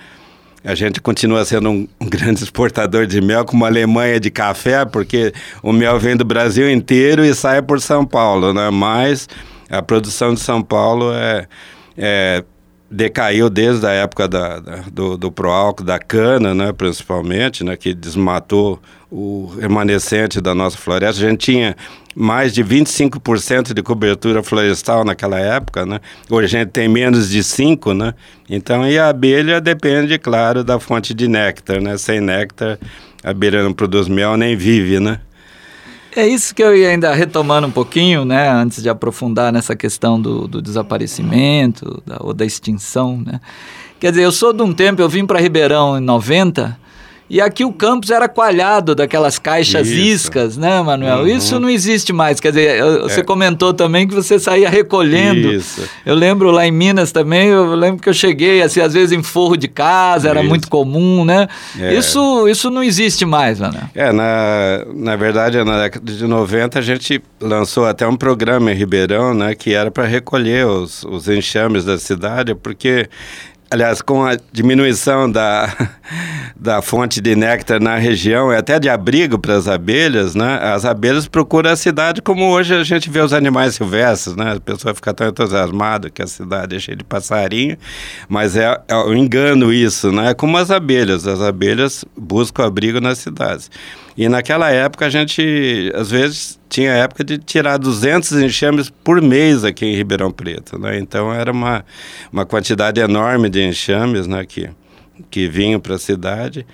A 0.64 0.74
gente 0.74 1.00
continua 1.00 1.44
sendo 1.44 1.70
um, 1.70 1.86
um, 2.00 2.08
grande 2.10 2.42
exportador 2.42 3.06
de 3.06 3.20
mel, 3.20 3.44
como 3.44 3.64
a 3.64 3.68
Alemanha 3.68 4.18
de 4.18 4.32
café, 4.32 4.84
porque 4.84 5.32
o 5.62 5.72
mel 5.72 5.96
vem 6.00 6.16
do 6.16 6.24
Brasil 6.24 6.68
inteiro 6.68 7.24
e 7.24 7.32
sai 7.36 7.62
por 7.62 7.80
São 7.80 8.04
Paulo, 8.04 8.52
né? 8.52 8.68
Mas 8.68 9.28
a 9.70 9.82
produção 9.82 10.34
de 10.34 10.40
São 10.40 10.62
Paulo 10.62 11.12
é, 11.12 11.46
é 11.96 12.44
decaiu 12.90 13.50
desde 13.50 13.86
a 13.86 13.90
época 13.90 14.26
da, 14.26 14.60
da, 14.60 14.76
do, 14.90 15.16
do 15.16 15.30
proálcool, 15.30 15.84
da 15.84 15.98
cana, 15.98 16.54
né, 16.54 16.72
principalmente, 16.72 17.62
né, 17.62 17.76
que 17.76 17.92
desmatou 17.92 18.80
o 19.10 19.54
remanescente 19.60 20.40
da 20.40 20.54
nossa 20.54 20.76
floresta. 20.76 21.24
A 21.24 21.28
gente 21.28 21.40
tinha 21.40 21.76
mais 22.14 22.52
de 22.52 22.64
25% 22.64 23.72
de 23.72 23.82
cobertura 23.82 24.42
florestal 24.42 25.04
naquela 25.04 25.38
época, 25.38 25.86
né? 25.86 26.00
Hoje 26.28 26.46
a 26.46 26.60
gente 26.60 26.72
tem 26.72 26.88
menos 26.88 27.30
de 27.30 27.38
5%, 27.40 27.96
né? 27.96 28.12
Então, 28.50 28.86
e 28.86 28.98
a 28.98 29.08
abelha 29.08 29.60
depende, 29.60 30.18
claro, 30.18 30.64
da 30.64 30.80
fonte 30.80 31.14
de 31.14 31.28
néctar, 31.28 31.80
né? 31.80 31.96
Sem 31.96 32.20
néctar, 32.20 32.78
a 33.22 33.30
abelha 33.30 33.62
não 33.62 33.72
produz 33.72 34.08
mel 34.08 34.36
nem 34.36 34.56
vive, 34.56 34.98
né? 34.98 35.20
É 36.18 36.26
isso 36.26 36.52
que 36.52 36.60
eu 36.60 36.76
ia 36.76 36.88
ainda 36.88 37.14
retomando 37.14 37.68
um 37.68 37.70
pouquinho, 37.70 38.24
né, 38.24 38.50
antes 38.50 38.82
de 38.82 38.88
aprofundar 38.88 39.52
nessa 39.52 39.76
questão 39.76 40.20
do, 40.20 40.48
do 40.48 40.60
desaparecimento 40.60 42.02
da, 42.04 42.16
ou 42.18 42.34
da 42.34 42.44
extinção, 42.44 43.22
né. 43.24 43.40
Quer 44.00 44.10
dizer, 44.10 44.24
eu 44.24 44.32
sou 44.32 44.52
de 44.52 44.60
um 44.60 44.72
tempo, 44.72 45.00
eu 45.00 45.08
vim 45.08 45.24
para 45.24 45.38
Ribeirão 45.38 45.96
em 45.96 46.00
90, 46.00 46.76
e 47.30 47.40
aqui 47.40 47.64
o 47.64 47.72
campus 47.72 48.10
era 48.10 48.28
coalhado 48.28 48.94
daquelas 48.94 49.38
caixas 49.38 49.88
Isso. 49.88 49.98
iscas, 49.98 50.56
né, 50.56 50.80
Manuel? 50.80 51.20
Uhum. 51.20 51.26
Isso 51.26 51.60
não 51.60 51.68
existe 51.68 52.12
mais. 52.12 52.40
Quer 52.40 52.50
dizer, 52.50 52.82
você 53.02 53.20
é. 53.20 53.22
comentou 53.22 53.74
também 53.74 54.08
que 54.08 54.14
você 54.14 54.38
saía 54.38 54.70
recolhendo. 54.70 55.52
Isso. 55.52 55.82
Eu 56.06 56.14
lembro 56.14 56.50
lá 56.50 56.66
em 56.66 56.70
Minas 56.70 57.12
também, 57.12 57.48
eu 57.48 57.74
lembro 57.74 58.02
que 58.02 58.08
eu 58.08 58.14
cheguei, 58.14 58.62
assim, 58.62 58.80
às 58.80 58.94
vezes 58.94 59.12
em 59.12 59.22
forro 59.22 59.56
de 59.56 59.68
casa, 59.68 60.30
era 60.30 60.42
muito 60.42 60.68
comum, 60.68 61.24
né? 61.24 61.48
É. 61.78 61.94
Isso, 61.94 62.48
isso 62.48 62.70
não 62.70 62.82
existe 62.82 63.24
mais, 63.24 63.60
Manuel. 63.60 63.84
É, 63.94 64.10
na, 64.12 64.84
na 64.94 65.16
verdade, 65.16 65.62
na 65.62 65.82
década 65.82 66.12
de 66.12 66.26
90, 66.26 66.78
a 66.78 66.82
gente 66.82 67.22
lançou 67.40 67.84
até 67.84 68.06
um 68.06 68.16
programa 68.16 68.72
em 68.72 68.74
Ribeirão, 68.74 69.34
né, 69.34 69.54
que 69.54 69.74
era 69.74 69.90
para 69.90 70.04
recolher 70.04 70.66
os, 70.66 71.04
os 71.04 71.28
enxames 71.28 71.84
da 71.84 71.98
cidade, 71.98 72.54
porque 72.54 73.08
aliás, 73.70 74.00
com 74.00 74.24
a 74.24 74.36
diminuição 74.52 75.30
da, 75.30 75.72
da 76.56 76.82
fonte 76.82 77.20
de 77.20 77.36
néctar 77.36 77.80
na 77.80 77.96
região, 77.96 78.50
até 78.50 78.78
de 78.78 78.88
abrigo 78.88 79.38
para 79.38 79.54
as 79.54 79.68
abelhas, 79.68 80.34
né? 80.34 80.58
As 80.62 80.84
abelhas 80.84 81.28
procuram 81.28 81.70
a 81.70 81.76
cidade 81.76 82.22
como 82.22 82.48
hoje 82.50 82.74
a 82.74 82.82
gente 82.82 83.10
vê 83.10 83.20
os 83.20 83.32
animais 83.32 83.74
silvestres, 83.74 84.36
né? 84.36 84.54
A 84.56 84.60
pessoa 84.60 84.94
fica 84.94 85.12
tão 85.12 85.28
entusiasmada 85.28 86.10
que 86.10 86.22
a 86.22 86.26
cidade 86.26 86.76
é 86.76 86.78
cheia 86.78 86.96
de 86.96 87.04
passarinho, 87.04 87.76
mas 88.28 88.56
é, 88.56 88.80
é 88.88 88.96
um 88.96 89.14
engano 89.14 89.72
isso, 89.72 90.10
né? 90.10 90.34
Como 90.34 90.56
as 90.56 90.70
abelhas, 90.70 91.26
as 91.26 91.40
abelhas 91.40 92.04
buscam 92.16 92.64
abrigo 92.64 93.00
nas 93.00 93.18
cidades. 93.18 93.70
E 94.18 94.28
naquela 94.28 94.68
época 94.68 95.06
a 95.06 95.08
gente, 95.08 95.92
às 95.94 96.10
vezes, 96.10 96.58
tinha 96.68 96.90
época 96.90 97.22
de 97.22 97.38
tirar 97.38 97.76
200 97.76 98.32
enxames 98.32 98.90
por 98.90 99.22
mês 99.22 99.64
aqui 99.64 99.86
em 99.86 99.94
Ribeirão 99.94 100.32
Preto, 100.32 100.76
né? 100.76 100.98
Então 100.98 101.32
era 101.32 101.52
uma, 101.52 101.84
uma 102.32 102.44
quantidade 102.44 103.00
enorme 103.00 103.48
de 103.48 103.62
enxames, 103.62 104.26
né, 104.26 104.44
que, 104.44 104.70
que 105.30 105.46
vinham 105.46 105.78
para 105.78 105.94
a 105.94 105.98
cidade. 106.00 106.66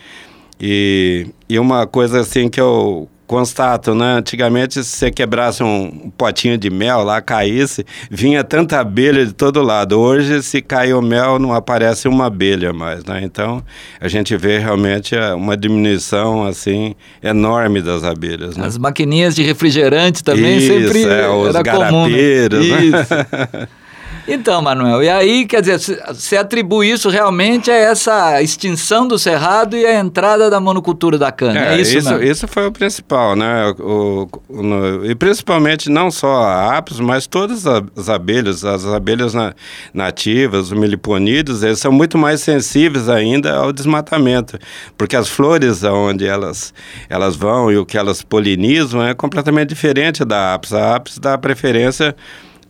E, 0.58 1.26
e 1.46 1.58
uma 1.58 1.86
coisa 1.86 2.20
assim 2.20 2.48
que 2.48 2.58
eu 2.58 3.10
constato, 3.34 3.96
né? 3.96 4.18
Antigamente, 4.18 4.74
se 4.74 4.84
você 4.84 5.10
quebrasse 5.10 5.60
um 5.60 6.12
potinho 6.16 6.56
de 6.56 6.70
mel 6.70 7.02
lá, 7.02 7.20
caísse, 7.20 7.84
vinha 8.08 8.44
tanta 8.44 8.78
abelha 8.78 9.26
de 9.26 9.32
todo 9.32 9.60
lado. 9.60 9.98
Hoje, 9.98 10.40
se 10.40 10.62
cair 10.62 10.94
o 10.94 11.02
mel, 11.02 11.40
não 11.40 11.52
aparece 11.52 12.06
uma 12.06 12.26
abelha 12.26 12.72
mais, 12.72 13.04
né? 13.04 13.20
Então, 13.24 13.60
a 14.00 14.06
gente 14.06 14.36
vê 14.36 14.58
realmente 14.58 15.16
é, 15.16 15.34
uma 15.34 15.56
diminuição, 15.56 16.46
assim, 16.46 16.94
enorme 17.20 17.82
das 17.82 18.04
abelhas, 18.04 18.56
né? 18.56 18.66
As 18.66 18.78
maquininhas 18.78 19.34
de 19.34 19.42
refrigerante 19.42 20.22
também 20.22 20.58
Isso, 20.58 20.68
sempre 20.68 21.02
é, 21.02 21.28
os 21.28 21.56
era 21.56 21.64
comum. 21.64 22.06
Né? 22.06 22.48
Né? 22.48 22.84
Isso. 22.84 23.74
Então, 24.26 24.62
Manuel, 24.62 25.02
e 25.02 25.08
aí, 25.08 25.46
quer 25.46 25.60
dizer, 25.60 25.78
você 26.08 26.36
atribui 26.36 26.90
isso 26.90 27.10
realmente 27.10 27.70
a 27.70 27.74
essa 27.74 28.42
extinção 28.42 29.06
do 29.06 29.18
cerrado 29.18 29.76
e 29.76 29.84
a 29.84 30.00
entrada 30.00 30.48
da 30.48 30.58
monocultura 30.58 31.18
da 31.18 31.30
cana, 31.30 31.58
é, 31.58 31.74
é 31.74 31.80
isso, 31.80 31.98
isso, 31.98 32.22
isso 32.22 32.48
foi 32.48 32.66
o 32.66 32.72
principal, 32.72 33.36
né? 33.36 33.74
O, 33.78 34.26
o, 34.48 34.62
no, 34.62 35.04
e 35.04 35.14
principalmente 35.14 35.90
não 35.90 36.10
só 36.10 36.42
a 36.42 36.78
apis, 36.78 37.00
mas 37.00 37.26
todas 37.26 37.66
as 37.66 38.08
abelhas, 38.08 38.64
as 38.64 38.86
abelhas 38.86 39.34
na, 39.34 39.54
nativas, 39.92 40.70
os 40.70 40.72
meliponídeos, 40.72 41.62
eles 41.62 41.78
são 41.78 41.92
muito 41.92 42.16
mais 42.16 42.40
sensíveis 42.40 43.10
ainda 43.10 43.54
ao 43.54 43.72
desmatamento, 43.72 44.58
porque 44.96 45.16
as 45.16 45.28
flores 45.28 45.84
aonde 45.84 46.26
elas, 46.26 46.72
elas 47.10 47.36
vão 47.36 47.70
e 47.70 47.76
o 47.76 47.84
que 47.84 47.98
elas 47.98 48.22
polinizam 48.22 49.02
é 49.02 49.12
completamente 49.12 49.68
diferente 49.68 50.24
da 50.24 50.54
apis. 50.54 50.72
A 50.72 50.96
apis 50.96 51.18
dá 51.18 51.36
preferência 51.36 52.16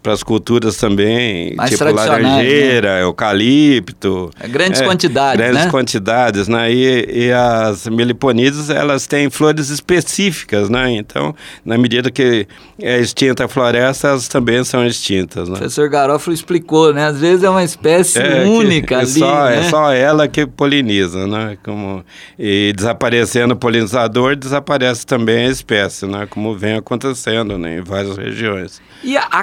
para 0.04 0.12
as 0.12 0.22
culturas 0.22 0.76
também, 0.76 1.54
Mais 1.56 1.70
tipo 1.70 1.82
laranjeira, 1.82 2.96
né? 2.96 3.02
eucalipto. 3.04 4.30
É, 4.38 4.46
grandes 4.46 4.82
é, 4.82 4.84
quantidades, 4.84 5.38
grandes 5.38 5.64
né? 5.64 5.70
quantidades, 5.70 6.46
né? 6.46 6.70
E, 6.70 7.24
e 7.28 7.32
as 7.32 7.88
meliponídeas, 7.88 8.68
elas 8.68 9.06
têm 9.06 9.30
flores 9.30 9.70
específicas, 9.70 10.68
né? 10.68 10.92
Então, 10.92 11.34
na 11.64 11.78
medida 11.78 12.10
que 12.10 12.46
é 12.78 13.00
extinta 13.00 13.46
a 13.46 13.48
floresta, 13.48 14.08
elas 14.08 14.28
também 14.28 14.62
são 14.62 14.86
extintas, 14.86 15.48
né? 15.48 15.54
O 15.54 15.58
professor 15.58 15.88
Garófalo 15.88 16.34
explicou, 16.34 16.92
né? 16.92 17.06
Às 17.06 17.18
vezes 17.20 17.42
é 17.42 17.48
uma 17.48 17.64
espécie 17.64 18.18
é, 18.18 18.44
única 18.44 18.96
é 18.96 18.98
ali, 18.98 19.18
só, 19.18 19.44
né? 19.46 19.58
É 19.58 19.62
só 19.70 19.90
ela 19.90 20.28
que 20.28 20.46
poliniza, 20.46 21.26
né? 21.26 21.56
Como, 21.64 22.04
e 22.38 22.74
desaparecendo 22.76 23.54
o 23.54 23.56
polinizador, 23.56 24.36
desaparece 24.36 25.06
também 25.06 25.46
a 25.46 25.50
espécie, 25.50 26.04
né? 26.04 26.26
Como 26.28 26.54
vem 26.54 26.74
acontecendo 26.74 27.56
né? 27.56 27.78
em 27.78 27.80
várias 27.80 28.18
regiões. 28.18 28.82
E 29.02 29.16
a, 29.16 29.22
a 29.30 29.42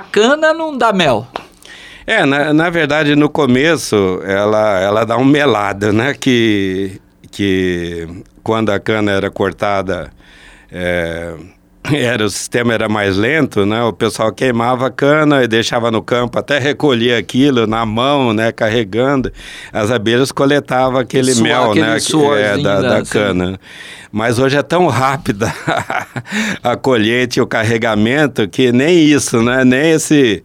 não 0.53 0.77
dá 0.77 0.91
mel? 0.93 1.27
É, 2.05 2.25
na, 2.25 2.53
na 2.53 2.69
verdade, 2.69 3.15
no 3.15 3.29
começo, 3.29 4.21
ela, 4.25 4.79
ela 4.79 5.05
dá 5.05 5.17
um 5.17 5.25
melado, 5.25 5.93
né? 5.93 6.13
Que, 6.13 6.99
que 7.31 8.07
quando 8.43 8.71
a 8.71 8.79
cana 8.79 9.11
era 9.11 9.29
cortada, 9.29 10.11
é, 10.71 11.35
era, 11.91 12.25
o 12.25 12.29
sistema 12.29 12.73
era 12.73 12.87
mais 12.87 13.17
lento, 13.17 13.65
né? 13.65 13.83
O 13.83 13.93
pessoal 13.93 14.31
queimava 14.31 14.87
a 14.87 14.91
cana 14.91 15.43
e 15.43 15.47
deixava 15.47 15.89
no 15.89 16.01
campo 16.01 16.37
até 16.37 16.59
recolher 16.59 17.15
aquilo 17.15 17.65
na 17.65 17.85
mão, 17.85 18.33
né? 18.33 18.51
Carregando. 18.51 19.31
As 19.73 19.89
abelhas 19.89 20.31
coletavam 20.31 20.99
aquele 20.99 21.33
Suor, 21.33 21.43
mel, 21.43 21.71
aquele 21.71 21.85
né? 21.85 21.97
É, 22.41 22.57
da, 22.57 22.81
da 22.81 22.97
assim. 22.97 23.11
cana. 23.11 23.59
Mas 24.11 24.39
hoje 24.39 24.57
é 24.57 24.61
tão 24.61 24.87
rápida 24.87 25.51
a 26.61 26.75
colheita 26.75 27.39
e 27.39 27.41
o 27.41 27.47
carregamento 27.47 28.47
que 28.47 28.71
nem 28.71 28.99
isso, 28.99 29.41
né? 29.41 29.63
Nem 29.63 29.91
esse 29.91 30.43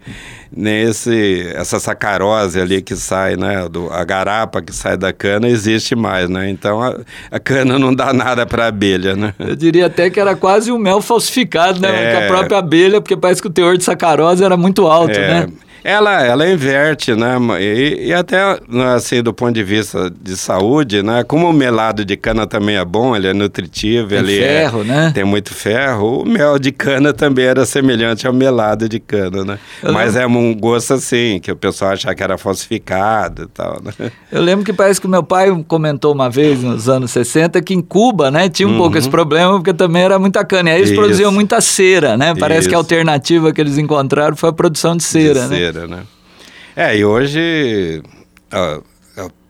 nem 0.54 0.82
esse, 0.82 1.52
essa 1.54 1.78
sacarose 1.78 2.60
ali 2.60 2.82
que 2.82 2.96
sai, 2.96 3.36
né, 3.36 3.68
do, 3.68 3.90
a 3.92 4.04
garapa 4.04 4.62
que 4.62 4.74
sai 4.74 4.96
da 4.96 5.12
cana 5.12 5.48
existe 5.48 5.94
mais, 5.94 6.28
né? 6.28 6.48
Então 6.50 6.82
a, 6.82 6.96
a 7.30 7.38
cana 7.38 7.78
não 7.78 7.94
dá 7.94 8.12
nada 8.12 8.46
para 8.46 8.64
a 8.64 8.68
abelha, 8.68 9.16
né? 9.16 9.34
Eu 9.38 9.56
diria 9.56 9.86
até 9.86 10.10
que 10.10 10.20
era 10.20 10.34
quase 10.36 10.70
um 10.70 10.78
mel 10.78 11.00
falsificado, 11.00 11.80
né? 11.80 12.12
É... 12.12 12.24
a 12.24 12.28
própria 12.28 12.58
abelha, 12.58 13.00
porque 13.00 13.16
parece 13.16 13.40
que 13.40 13.48
o 13.48 13.50
teor 13.50 13.76
de 13.76 13.84
sacarose 13.84 14.44
era 14.44 14.56
muito 14.56 14.86
alto, 14.86 15.18
é... 15.18 15.28
né? 15.28 15.46
Ela, 15.86 16.20
ela 16.24 16.50
inverte, 16.50 17.14
né? 17.14 17.36
E, 17.60 18.08
e, 18.08 18.12
até, 18.12 18.58
assim, 18.96 19.22
do 19.22 19.32
ponto 19.32 19.52
de 19.52 19.62
vista 19.62 20.10
de 20.10 20.36
saúde, 20.36 21.00
né? 21.00 21.22
Como 21.22 21.48
o 21.48 21.52
melado 21.52 22.04
de 22.04 22.16
cana 22.16 22.44
também 22.44 22.76
é 22.76 22.84
bom, 22.84 23.14
ele 23.14 23.28
é 23.28 23.32
nutritivo, 23.32 24.08
tem 24.08 24.18
ele 24.18 24.36
é 24.36 24.62
ferro, 24.62 24.80
é, 24.80 24.84
né? 24.84 25.12
tem 25.14 25.22
muito 25.22 25.54
ferro. 25.54 26.22
O 26.22 26.24
mel 26.26 26.58
de 26.58 26.72
cana 26.72 27.12
também 27.12 27.44
era 27.44 27.64
semelhante 27.64 28.26
ao 28.26 28.32
melado 28.32 28.88
de 28.88 28.98
cana, 28.98 29.44
né? 29.44 29.58
Eu 29.80 29.92
Mas 29.92 30.14
lembro... 30.14 30.38
é 30.38 30.40
um 30.40 30.54
gosto 30.56 30.94
assim, 30.94 31.38
que 31.38 31.52
o 31.52 31.56
pessoal 31.56 31.92
achava 31.92 32.16
que 32.16 32.22
era 32.24 32.36
falsificado 32.36 33.44
e 33.44 33.46
tal, 33.46 33.80
né? 33.80 34.10
Eu 34.32 34.42
lembro 34.42 34.64
que 34.64 34.72
parece 34.72 35.00
que 35.00 35.06
meu 35.06 35.22
pai 35.22 35.56
comentou 35.68 36.12
uma 36.12 36.28
vez, 36.28 36.64
nos 36.64 36.88
anos 36.88 37.12
60, 37.12 37.62
que 37.62 37.72
em 37.72 37.80
Cuba, 37.80 38.28
né, 38.28 38.48
tinha 38.48 38.68
um 38.68 38.72
uhum. 38.72 38.78
pouco 38.78 38.98
esse 38.98 39.08
problema, 39.08 39.52
porque 39.52 39.72
também 39.72 40.02
era 40.02 40.18
muita 40.18 40.44
cana. 40.44 40.70
E 40.70 40.72
aí 40.72 40.78
eles 40.80 40.90
Isso. 40.90 40.98
produziam 40.98 41.30
muita 41.30 41.60
cera, 41.60 42.16
né? 42.16 42.34
Parece 42.34 42.62
Isso. 42.62 42.70
que 42.70 42.74
a 42.74 42.78
alternativa 42.78 43.52
que 43.52 43.60
eles 43.60 43.78
encontraram 43.78 44.34
foi 44.34 44.50
a 44.50 44.52
produção 44.52 44.96
de 44.96 45.04
cera, 45.04 45.42
de 45.42 45.48
né? 45.48 45.56
Cera 45.56 45.75
né? 45.84 46.04
É, 46.76 46.96
e 46.96 47.04
hoje, 47.04 48.02
ó, 48.52 48.80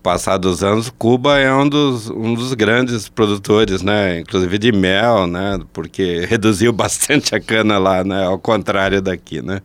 passar 0.07 0.39
dos 0.39 0.63
anos, 0.63 0.89
Cuba 0.97 1.37
é 1.37 1.53
um 1.53 1.69
dos, 1.69 2.09
um 2.09 2.33
dos 2.33 2.55
grandes 2.55 3.09
produtores, 3.09 3.83
né? 3.83 4.21
Inclusive 4.21 4.57
de 4.57 4.71
mel, 4.71 5.27
né? 5.27 5.59
Porque 5.73 6.25
reduziu 6.31 6.73
bastante 6.73 7.35
a 7.35 7.41
cana 7.41 7.77
lá, 7.77 8.05
né? 8.05 8.25
Ao 8.25 8.39
contrário 8.39 9.03
daqui, 9.03 9.43
né? 9.43 9.61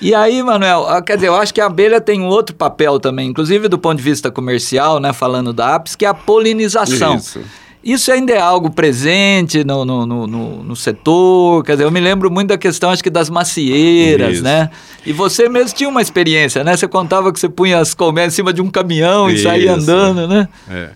E 0.00 0.14
aí, 0.14 0.42
Manuel, 0.42 0.86
quer 1.02 1.16
dizer, 1.16 1.26
eu 1.26 1.34
acho 1.34 1.52
que 1.52 1.60
a 1.60 1.66
abelha 1.66 2.00
tem 2.00 2.18
um 2.18 2.28
outro 2.28 2.56
papel 2.56 2.98
também, 2.98 3.28
inclusive 3.28 3.68
do 3.68 3.78
ponto 3.78 3.98
de 3.98 4.02
vista 4.02 4.30
comercial, 4.30 4.98
né? 5.00 5.12
Falando 5.12 5.52
da 5.52 5.74
apis, 5.74 5.94
que 5.94 6.06
é 6.06 6.08
a 6.08 6.14
polinização. 6.14 7.16
Isso. 7.16 7.40
Isso 7.82 8.10
ainda 8.10 8.32
é 8.32 8.40
algo 8.40 8.70
presente 8.70 9.62
no, 9.62 9.84
no, 9.84 10.06
no, 10.06 10.26
no, 10.64 10.76
setor? 10.76 11.64
Quer 11.64 11.72
dizer, 11.72 11.84
eu 11.84 11.90
me 11.90 12.00
lembro 12.00 12.30
muito 12.30 12.48
da 12.48 12.58
questão, 12.58 12.90
acho 12.90 13.02
que 13.02 13.10
das 13.10 13.30
macieiras, 13.30 14.34
Isso. 14.34 14.42
né? 14.42 14.68
E 15.06 15.12
você 15.12 15.48
mesmo 15.48 15.76
tinha 15.76 15.88
uma 15.88 16.02
experiência, 16.02 16.64
né? 16.64 16.76
Você 16.76 16.88
contava 16.88 17.32
que 17.32 17.38
você 17.38 17.48
punha 17.48 17.78
as 17.78 17.94
colmeias 17.94 18.32
em 18.32 18.36
cima 18.36 18.52
de 18.52 18.60
um 18.60 18.68
caminhão 18.68 19.30
Isso. 19.30 19.40
e 19.40 19.42
saía 19.42 19.74
andando, 19.74 20.26
né? 20.26 20.48
É. 20.68 20.90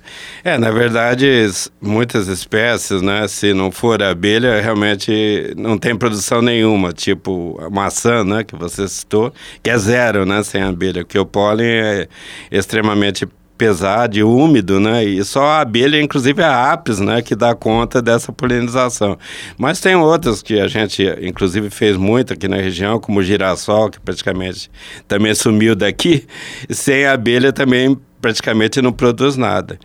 é, 0.44 0.58
na 0.58 0.70
verdade, 0.70 1.48
muitas 1.80 2.26
espécies, 2.26 3.00
né? 3.00 3.28
Se 3.28 3.54
não 3.54 3.70
for 3.70 4.02
abelha, 4.02 4.60
realmente 4.60 5.54
não 5.56 5.78
tem 5.78 5.94
produção 5.94 6.42
nenhuma. 6.42 6.92
Tipo 6.92 7.60
a 7.64 7.70
maçã, 7.70 8.24
né? 8.24 8.42
Que 8.42 8.56
você 8.56 8.88
citou, 8.88 9.32
que 9.62 9.70
é 9.70 9.78
zero, 9.78 10.26
né? 10.26 10.42
Sem 10.42 10.62
abelha, 10.62 11.04
porque 11.04 11.18
o 11.18 11.24
pólen 11.24 11.66
é 11.66 12.08
extremamente 12.50 13.26
pesado 13.62 14.19
e 14.19 14.25
úmido, 14.25 14.81
né? 14.81 15.04
E 15.04 15.25
só 15.25 15.45
a 15.45 15.61
abelha, 15.61 16.02
inclusive 16.02 16.42
a 16.42 16.73
apis, 16.73 16.99
né, 16.99 17.23
que 17.23 17.37
dá 17.37 17.54
conta 17.54 18.02
dessa 18.02 18.33
polinização. 18.33 19.16
Mas 19.57 19.78
tem 19.78 19.95
outras 19.95 20.42
que 20.42 20.59
a 20.59 20.66
gente, 20.66 21.04
inclusive, 21.23 21.71
fez 21.71 21.97
muito 21.97 22.33
aqui 22.33 22.49
na 22.49 22.57
região, 22.57 22.99
como 22.99 23.21
o 23.21 23.23
girassol, 23.23 23.88
que 23.88 24.00
praticamente 24.00 24.69
também 25.07 25.33
sumiu 25.33 25.76
daqui. 25.76 26.26
Sem 26.69 27.07
abelha 27.07 27.52
também 27.52 27.97
praticamente 28.21 28.83
não 28.83 28.92
produz 28.92 29.37
nada. 29.37 29.78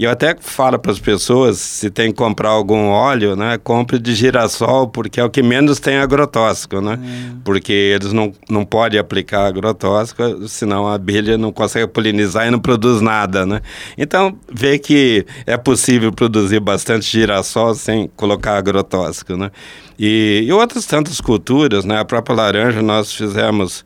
E 0.00 0.04
eu 0.04 0.10
até 0.10 0.34
falo 0.40 0.78
para 0.78 0.92
as 0.92 0.98
pessoas, 0.98 1.58
se 1.58 1.90
tem 1.90 2.10
que 2.10 2.16
comprar 2.16 2.48
algum 2.48 2.88
óleo, 2.88 3.36
né, 3.36 3.58
compre 3.58 3.98
de 3.98 4.14
girassol, 4.14 4.88
porque 4.88 5.20
é 5.20 5.24
o 5.24 5.28
que 5.28 5.42
menos 5.42 5.78
tem 5.78 5.98
agrotóxico, 5.98 6.80
né? 6.80 6.94
É. 6.94 7.32
Porque 7.44 7.70
eles 7.70 8.10
não, 8.10 8.32
não 8.48 8.64
podem 8.64 8.98
aplicar 8.98 9.44
agrotóxico, 9.44 10.48
senão 10.48 10.88
a 10.88 10.94
abelha 10.94 11.36
não 11.36 11.52
consegue 11.52 11.86
polinizar 11.86 12.46
e 12.46 12.50
não 12.50 12.58
produz 12.58 13.02
nada, 13.02 13.44
né? 13.44 13.60
Então, 13.98 14.38
vê 14.50 14.78
que 14.78 15.26
é 15.46 15.58
possível 15.58 16.10
produzir 16.10 16.60
bastante 16.60 17.04
girassol 17.04 17.74
sem 17.74 18.08
colocar 18.16 18.56
agrotóxico, 18.56 19.36
né? 19.36 19.50
E, 19.98 20.44
e 20.46 20.50
outras 20.50 20.86
tantas 20.86 21.20
culturas, 21.20 21.84
né? 21.84 21.98
A 21.98 22.06
própria 22.06 22.34
laranja 22.34 22.80
nós 22.80 23.12
fizemos 23.12 23.84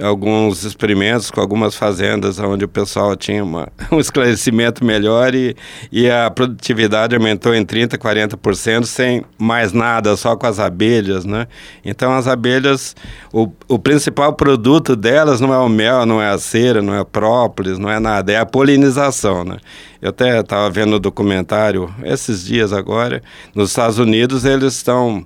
alguns 0.00 0.64
experimentos 0.64 1.30
com 1.30 1.40
algumas 1.40 1.74
fazendas 1.74 2.38
onde 2.38 2.64
o 2.64 2.68
pessoal 2.68 3.14
tinha 3.14 3.44
uma, 3.44 3.68
um 3.92 3.98
esclarecimento 4.00 4.84
melhor 4.84 5.34
e, 5.34 5.54
e 5.90 6.10
a 6.10 6.30
produtividade 6.30 7.14
aumentou 7.14 7.54
em 7.54 7.64
30%, 7.64 7.98
40% 7.98 8.84
sem 8.84 9.24
mais 9.38 9.72
nada, 9.72 10.16
só 10.16 10.36
com 10.36 10.46
as 10.46 10.58
abelhas, 10.58 11.24
né? 11.24 11.46
Então 11.84 12.12
as 12.12 12.26
abelhas, 12.26 12.96
o, 13.32 13.48
o 13.68 13.78
principal 13.78 14.32
produto 14.32 14.96
delas 14.96 15.40
não 15.40 15.52
é 15.52 15.58
o 15.58 15.68
mel, 15.68 16.06
não 16.06 16.22
é 16.22 16.30
a 16.30 16.38
cera, 16.38 16.80
não 16.80 16.94
é 16.94 17.00
a 17.00 17.04
própolis, 17.04 17.78
não 17.78 17.90
é 17.90 17.98
nada, 17.98 18.32
é 18.32 18.38
a 18.38 18.46
polinização, 18.46 19.44
né? 19.44 19.58
Eu 20.00 20.08
até 20.08 20.40
estava 20.40 20.68
vendo 20.68 20.96
o 20.96 21.00
documentário 21.00 21.88
esses 22.02 22.44
dias 22.44 22.72
agora, 22.72 23.22
nos 23.54 23.70
Estados 23.70 23.98
Unidos 23.98 24.44
eles 24.44 24.74
estão 24.74 25.24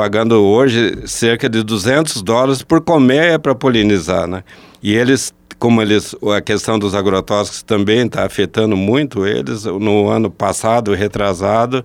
pagando 0.00 0.36
hoje 0.36 0.96
cerca 1.04 1.46
de 1.46 1.62
200 1.62 2.22
dólares 2.22 2.62
por 2.62 2.80
colmeia 2.80 3.38
para 3.38 3.54
polinizar, 3.54 4.26
né? 4.26 4.42
E 4.82 4.94
eles, 4.94 5.30
como 5.58 5.82
eles, 5.82 6.16
a 6.34 6.40
questão 6.40 6.78
dos 6.78 6.94
agrotóxicos 6.94 7.62
também 7.62 8.06
está 8.06 8.24
afetando 8.24 8.78
muito 8.78 9.26
eles, 9.26 9.64
no 9.64 10.08
ano 10.08 10.30
passado, 10.30 10.94
retrasado, 10.94 11.84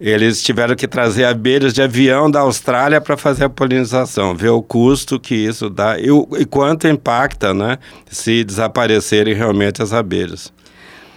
eles 0.00 0.42
tiveram 0.42 0.74
que 0.74 0.88
trazer 0.88 1.26
abelhas 1.26 1.72
de 1.72 1.80
avião 1.80 2.28
da 2.28 2.40
Austrália 2.40 3.00
para 3.00 3.16
fazer 3.16 3.44
a 3.44 3.48
polinização, 3.48 4.34
ver 4.34 4.48
o 4.48 4.60
custo 4.60 5.20
que 5.20 5.36
isso 5.36 5.70
dá 5.70 5.96
e, 5.96 6.08
e 6.40 6.44
quanto 6.44 6.88
impacta, 6.88 7.54
né, 7.54 7.78
se 8.10 8.42
desaparecerem 8.42 9.32
realmente 9.32 9.80
as 9.80 9.92
abelhas. 9.92 10.52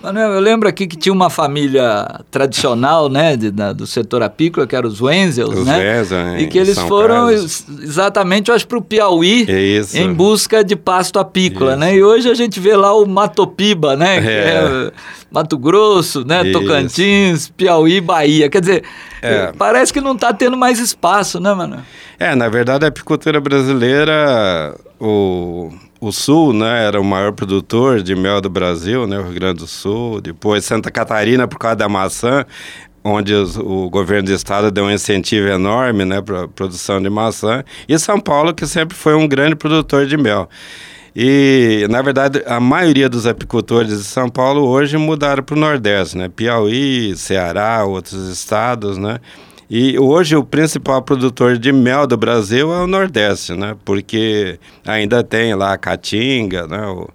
Manuel, 0.01 0.31
eu 0.33 0.39
lembro 0.39 0.67
aqui 0.67 0.87
que 0.87 0.97
tinha 0.97 1.13
uma 1.13 1.29
família 1.29 2.21
tradicional, 2.31 3.07
né, 3.07 3.37
de, 3.37 3.51
da, 3.51 3.71
do 3.71 3.85
setor 3.85 4.23
apícola, 4.23 4.65
que 4.65 4.75
eram 4.75 4.87
os 4.89 4.99
Wenzels, 5.01 5.55
os 5.59 5.65
né? 5.65 5.77
Wenzels, 5.99 6.41
e 6.41 6.47
que 6.47 6.57
eles 6.57 6.75
São 6.75 6.87
foram 6.87 7.25
Carlos. 7.27 7.65
exatamente, 7.83 8.49
eu 8.49 8.55
acho, 8.55 8.67
para 8.67 8.77
o 8.79 8.81
Piauí, 8.81 9.45
Isso. 9.47 9.97
em 9.97 10.11
busca 10.11 10.63
de 10.63 10.75
pasto 10.75 11.19
apícola, 11.19 11.71
Isso. 11.71 11.79
né? 11.79 11.95
E 11.95 12.03
hoje 12.03 12.29
a 12.29 12.33
gente 12.33 12.59
vê 12.59 12.75
lá 12.75 12.95
o 12.95 13.05
Matopiba, 13.05 13.95
né? 13.95 14.21
Que 14.21 14.27
É. 14.27 14.31
é 14.31 14.91
Mato 15.31 15.57
Grosso, 15.57 16.25
né? 16.25 16.41
Isso. 16.43 16.59
Tocantins, 16.59 17.49
Piauí, 17.55 18.01
Bahia. 18.01 18.49
Quer 18.49 18.59
dizer, 18.61 18.83
É. 19.21 19.51
parece 19.57 19.93
que 19.93 20.01
não 20.01 20.13
está 20.13 20.33
tendo 20.33 20.57
mais 20.57 20.79
espaço, 20.79 21.39
né, 21.39 21.53
Manuel? 21.53 21.81
É, 22.19 22.33
na 22.35 22.49
verdade, 22.49 22.85
a 22.85 22.87
apicultura 22.87 23.39
brasileira, 23.39 24.75
o, 24.99 25.69
o 26.01 26.11
Sul, 26.11 26.51
né, 26.51 26.85
era 26.85 26.99
o 26.99 27.03
maior 27.03 27.31
produtor 27.31 28.01
de 28.01 28.15
mel 28.15 28.41
do 28.41 28.49
Brasil, 28.49 29.05
né, 29.05 29.19
o 29.19 29.23
Rio 29.23 29.33
Grande 29.35 29.59
do 29.59 29.67
Sul. 29.67 30.19
Depois 30.19 30.65
Santa 30.65 30.89
Catarina, 30.89 31.47
por 31.47 31.59
causa 31.59 31.75
da 31.75 31.87
maçã, 31.87 32.43
onde 33.03 33.33
os- 33.33 33.55
o 33.55 33.87
governo 33.89 34.27
do 34.27 34.33
estado 34.33 34.71
deu 34.71 34.85
um 34.85 34.91
incentivo 34.91 35.47
enorme, 35.47 36.03
né, 36.03 36.19
para 36.19 36.47
produção 36.47 36.99
de 36.99 37.09
maçã. 37.09 37.63
E 37.87 37.97
São 37.99 38.19
Paulo, 38.19 38.51
que 38.53 38.65
sempre 38.65 38.97
foi 38.97 39.13
um 39.13 39.27
grande 39.27 39.55
produtor 39.55 40.07
de 40.07 40.17
mel. 40.17 40.49
E, 41.15 41.85
na 41.89 42.01
verdade, 42.01 42.41
a 42.47 42.59
maioria 42.59 43.07
dos 43.09 43.27
apicultores 43.27 43.97
de 43.99 44.03
São 44.05 44.27
Paulo 44.29 44.65
hoje 44.67 44.97
mudaram 44.97 45.43
para 45.43 45.55
o 45.55 45.59
Nordeste, 45.59 46.17
né? 46.17 46.29
Piauí, 46.29 47.15
Ceará, 47.17 47.83
outros 47.85 48.29
estados, 48.29 48.97
né? 48.97 49.19
E 49.73 49.97
hoje 49.97 50.35
o 50.35 50.43
principal 50.43 51.01
produtor 51.01 51.57
de 51.57 51.71
mel 51.71 52.05
do 52.05 52.17
Brasil 52.17 52.73
é 52.73 52.83
o 52.83 52.87
Nordeste, 52.87 53.53
né? 53.53 53.73
Porque 53.85 54.59
ainda 54.85 55.23
tem 55.23 55.55
lá 55.55 55.71
a 55.71 55.77
caatinga, 55.77 56.67
né? 56.67 56.85
O- 56.87 57.07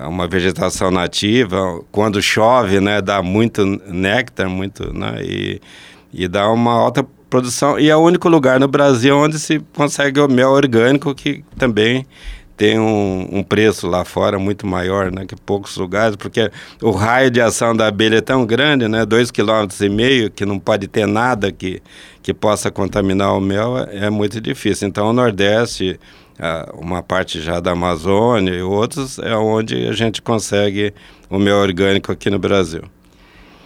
é 0.00 0.06
uma 0.06 0.28
vegetação 0.28 0.92
nativa. 0.92 1.80
Quando 1.90 2.22
chove, 2.22 2.78
né? 2.78 3.02
Dá 3.02 3.20
muito 3.20 3.64
néctar, 3.88 4.48
muito, 4.48 4.96
né? 4.96 5.16
E, 5.24 5.60
e 6.14 6.28
dá 6.28 6.48
uma 6.52 6.72
alta 6.72 7.04
produção. 7.28 7.76
E 7.80 7.90
é 7.90 7.96
o 7.96 8.00
único 8.00 8.28
lugar 8.28 8.60
no 8.60 8.68
Brasil 8.68 9.16
onde 9.16 9.36
se 9.40 9.58
consegue 9.74 10.20
o 10.20 10.28
mel 10.28 10.50
orgânico 10.50 11.12
que 11.16 11.42
também 11.58 12.06
tem 12.58 12.76
um, 12.76 13.28
um 13.30 13.42
preço 13.42 13.86
lá 13.86 14.04
fora 14.04 14.36
muito 14.36 14.66
maior 14.66 15.12
né, 15.12 15.24
que 15.24 15.36
poucos 15.36 15.76
lugares, 15.76 16.16
porque 16.16 16.50
o 16.82 16.90
raio 16.90 17.30
de 17.30 17.40
ação 17.40 17.74
da 17.74 17.86
abelha 17.86 18.16
é 18.18 18.20
tão 18.20 18.44
grande, 18.44 18.88
né, 18.88 19.06
dois 19.06 19.30
quilômetros 19.30 19.80
e 19.80 19.88
meio, 19.88 20.28
que 20.28 20.44
não 20.44 20.58
pode 20.58 20.88
ter 20.88 21.06
nada 21.06 21.52
que, 21.52 21.80
que 22.20 22.34
possa 22.34 22.68
contaminar 22.68 23.32
o 23.36 23.40
mel, 23.40 23.78
é, 23.78 24.06
é 24.06 24.10
muito 24.10 24.40
difícil. 24.40 24.88
Então, 24.88 25.08
o 25.08 25.12
Nordeste, 25.12 26.00
uma 26.74 27.00
parte 27.00 27.40
já 27.40 27.60
da 27.60 27.72
Amazônia 27.72 28.52
e 28.52 28.62
outros, 28.62 29.20
é 29.20 29.36
onde 29.36 29.86
a 29.86 29.92
gente 29.92 30.20
consegue 30.20 30.92
o 31.30 31.38
mel 31.38 31.58
orgânico 31.58 32.10
aqui 32.10 32.28
no 32.28 32.40
Brasil. 32.40 32.82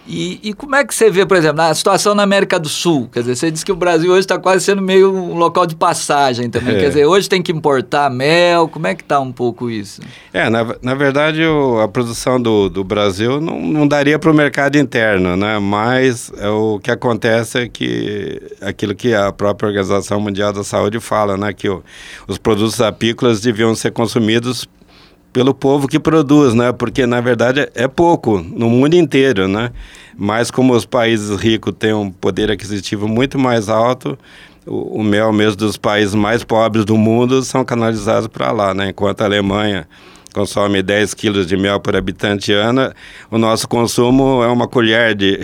E, 0.05 0.37
e 0.43 0.53
como 0.53 0.75
é 0.75 0.83
que 0.83 0.93
você 0.93 1.09
vê, 1.09 1.25
por 1.25 1.37
exemplo, 1.37 1.61
a 1.61 1.73
situação 1.73 2.13
na 2.13 2.23
América 2.23 2.59
do 2.59 2.67
Sul? 2.67 3.07
Quer 3.11 3.21
dizer, 3.21 3.35
você 3.37 3.49
disse 3.49 3.63
que 3.63 3.71
o 3.71 3.75
Brasil 3.75 4.11
hoje 4.11 4.19
está 4.21 4.37
quase 4.37 4.65
sendo 4.65 4.81
meio 4.81 5.13
um 5.13 5.35
local 5.37 5.65
de 5.65 5.75
passagem 5.77 6.49
também. 6.49 6.75
É. 6.75 6.79
Quer 6.81 6.87
dizer, 6.89 7.05
hoje 7.05 7.29
tem 7.29 7.41
que 7.41 7.53
importar 7.53 8.09
mel. 8.09 8.67
Como 8.67 8.85
é 8.85 8.93
que 8.93 9.01
está 9.01 9.21
um 9.21 9.31
pouco 9.31 9.69
isso? 9.69 10.01
É, 10.33 10.49
na, 10.49 10.75
na 10.81 10.93
verdade, 10.93 11.41
o- 11.45 11.79
a 11.79 11.87
produção 11.87 12.41
do, 12.41 12.67
do 12.69 12.83
Brasil 12.83 13.39
não, 13.39 13.61
não 13.61 13.87
daria 13.87 14.19
para 14.19 14.29
o 14.29 14.33
mercado 14.33 14.77
interno, 14.77 15.37
né? 15.37 15.57
Mas 15.59 16.29
é, 16.37 16.49
o 16.49 16.79
que 16.83 16.91
acontece 16.91 17.59
é 17.59 17.69
que 17.69 18.41
aquilo 18.61 18.93
que 18.93 19.13
a 19.13 19.31
própria 19.31 19.67
Organização 19.67 20.19
Mundial 20.19 20.51
da 20.51 20.65
Saúde 20.65 20.99
fala, 20.99 21.37
né? 21.37 21.53
Que 21.53 21.69
o- 21.69 21.81
os 22.27 22.37
produtos 22.37 22.81
apícolas 22.81 23.39
deviam 23.39 23.73
ser 23.73 23.91
consumidos 23.91 24.67
pelo 25.33 25.53
povo 25.53 25.87
que 25.87 25.99
produz, 25.99 26.53
né? 26.53 26.71
Porque 26.71 27.05
na 27.07 27.19
verdade 27.19 27.67
é 27.73 27.87
pouco 27.87 28.39
no 28.39 28.69
mundo 28.69 28.93
inteiro, 28.93 29.47
né? 29.47 29.71
Mas 30.15 30.51
como 30.51 30.73
os 30.73 30.85
países 30.85 31.35
ricos 31.35 31.73
têm 31.77 31.93
um 31.93 32.11
poder 32.11 32.51
aquisitivo 32.51 33.07
muito 33.07 33.39
mais 33.39 33.67
alto, 33.67 34.17
o, 34.65 34.99
o 34.99 35.03
mel 35.03 35.33
mesmo 35.33 35.57
dos 35.57 35.75
países 35.75 36.13
mais 36.13 36.43
pobres 36.43 36.85
do 36.85 36.95
mundo 36.95 37.41
são 37.41 37.65
canalizados 37.65 38.27
para 38.27 38.51
lá, 38.51 38.73
né? 38.75 38.89
Enquanto 38.89 39.21
a 39.21 39.25
Alemanha 39.25 39.87
consome 40.33 40.81
10 40.81 41.13
quilos 41.13 41.45
de 41.45 41.55
mel 41.55 41.79
por 41.79 41.95
habitante 41.95 42.51
ano, 42.51 42.91
o 43.29 43.37
nosso 43.37 43.67
consumo 43.67 44.43
é 44.43 44.47
uma 44.47 44.67
colher 44.67 45.15
de 45.15 45.39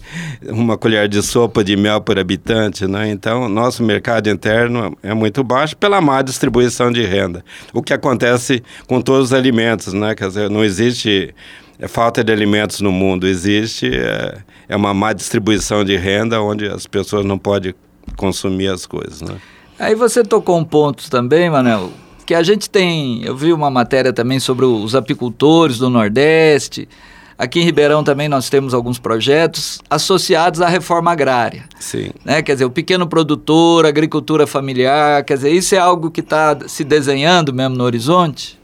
uma 0.48 0.78
colher 0.78 1.06
de 1.06 1.22
sopa 1.22 1.62
de 1.62 1.76
mel 1.76 2.00
por 2.00 2.18
habitante, 2.18 2.86
né? 2.86 3.10
Então, 3.10 3.48
nosso 3.48 3.82
mercado 3.82 4.30
interno 4.30 4.96
é 5.02 5.12
muito 5.12 5.44
baixo 5.44 5.76
pela 5.76 6.00
má 6.00 6.22
distribuição 6.22 6.90
de 6.90 7.04
renda. 7.04 7.44
O 7.72 7.82
que 7.82 7.92
acontece 7.92 8.62
com 8.88 9.00
todos 9.00 9.26
os 9.26 9.32
alimentos, 9.32 9.92
né? 9.92 10.14
Quer 10.14 10.28
dizer, 10.28 10.50
não 10.50 10.64
existe 10.64 11.34
é, 11.78 11.86
falta 11.86 12.24
de 12.24 12.32
alimentos 12.32 12.80
no 12.80 12.90
mundo, 12.90 13.26
existe 13.26 13.90
é, 13.94 14.38
é 14.68 14.76
uma 14.76 14.94
má 14.94 15.12
distribuição 15.12 15.84
de 15.84 15.96
renda 15.96 16.40
onde 16.40 16.66
as 16.66 16.86
pessoas 16.86 17.24
não 17.24 17.38
podem 17.38 17.74
consumir 18.16 18.68
as 18.68 18.86
coisas, 18.86 19.20
né? 19.20 19.36
Aí 19.78 19.94
você 19.94 20.22
tocou 20.22 20.58
um 20.58 20.64
ponto 20.64 21.10
também, 21.10 21.48
Manel, 21.48 21.90
que 22.30 22.34
a 22.36 22.44
gente 22.44 22.70
tem. 22.70 23.24
Eu 23.24 23.36
vi 23.36 23.52
uma 23.52 23.68
matéria 23.68 24.12
também 24.12 24.38
sobre 24.38 24.64
os 24.64 24.94
apicultores 24.94 25.78
do 25.78 25.90
Nordeste. 25.90 26.88
Aqui 27.36 27.58
em 27.58 27.64
Ribeirão 27.64 28.04
também 28.04 28.28
nós 28.28 28.48
temos 28.48 28.72
alguns 28.72 29.00
projetos 29.00 29.80
associados 29.90 30.60
à 30.60 30.68
reforma 30.68 31.10
agrária. 31.10 31.64
Sim. 31.80 32.12
Né? 32.24 32.40
Quer 32.40 32.52
dizer, 32.52 32.66
o 32.66 32.70
pequeno 32.70 33.04
produtor, 33.08 33.84
agricultura 33.84 34.46
familiar, 34.46 35.24
quer 35.24 35.38
dizer, 35.38 35.50
isso 35.50 35.74
é 35.74 35.78
algo 35.78 36.08
que 36.08 36.20
está 36.20 36.56
se 36.68 36.84
desenhando 36.84 37.52
mesmo 37.52 37.74
no 37.74 37.82
horizonte? 37.82 38.59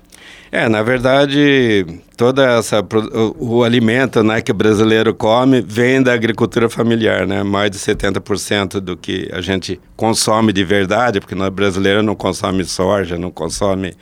É, 0.56 0.70
na 0.70 0.82
verdade, 0.82 1.84
toda 2.16 2.42
essa 2.56 2.80
o, 2.80 3.58
o 3.58 3.62
alimento, 3.62 4.22
né, 4.22 4.40
que 4.40 4.50
o 4.50 4.54
brasileiro 4.54 5.14
come 5.14 5.60
vem 5.60 6.02
da 6.02 6.14
agricultura 6.14 6.66
familiar, 6.70 7.26
né? 7.26 7.42
Mais 7.42 7.70
de 7.70 7.76
70% 7.76 8.80
do 8.80 8.96
que 8.96 9.28
a 9.34 9.42
gente 9.42 9.78
consome 9.94 10.54
de 10.54 10.64
verdade, 10.64 11.20
porque 11.20 11.34
nós 11.34 11.50
brasileiros 11.50 12.02
não 12.02 12.14
consome 12.14 12.64
soja, 12.64 13.18
não 13.18 13.30
consome 13.30 13.94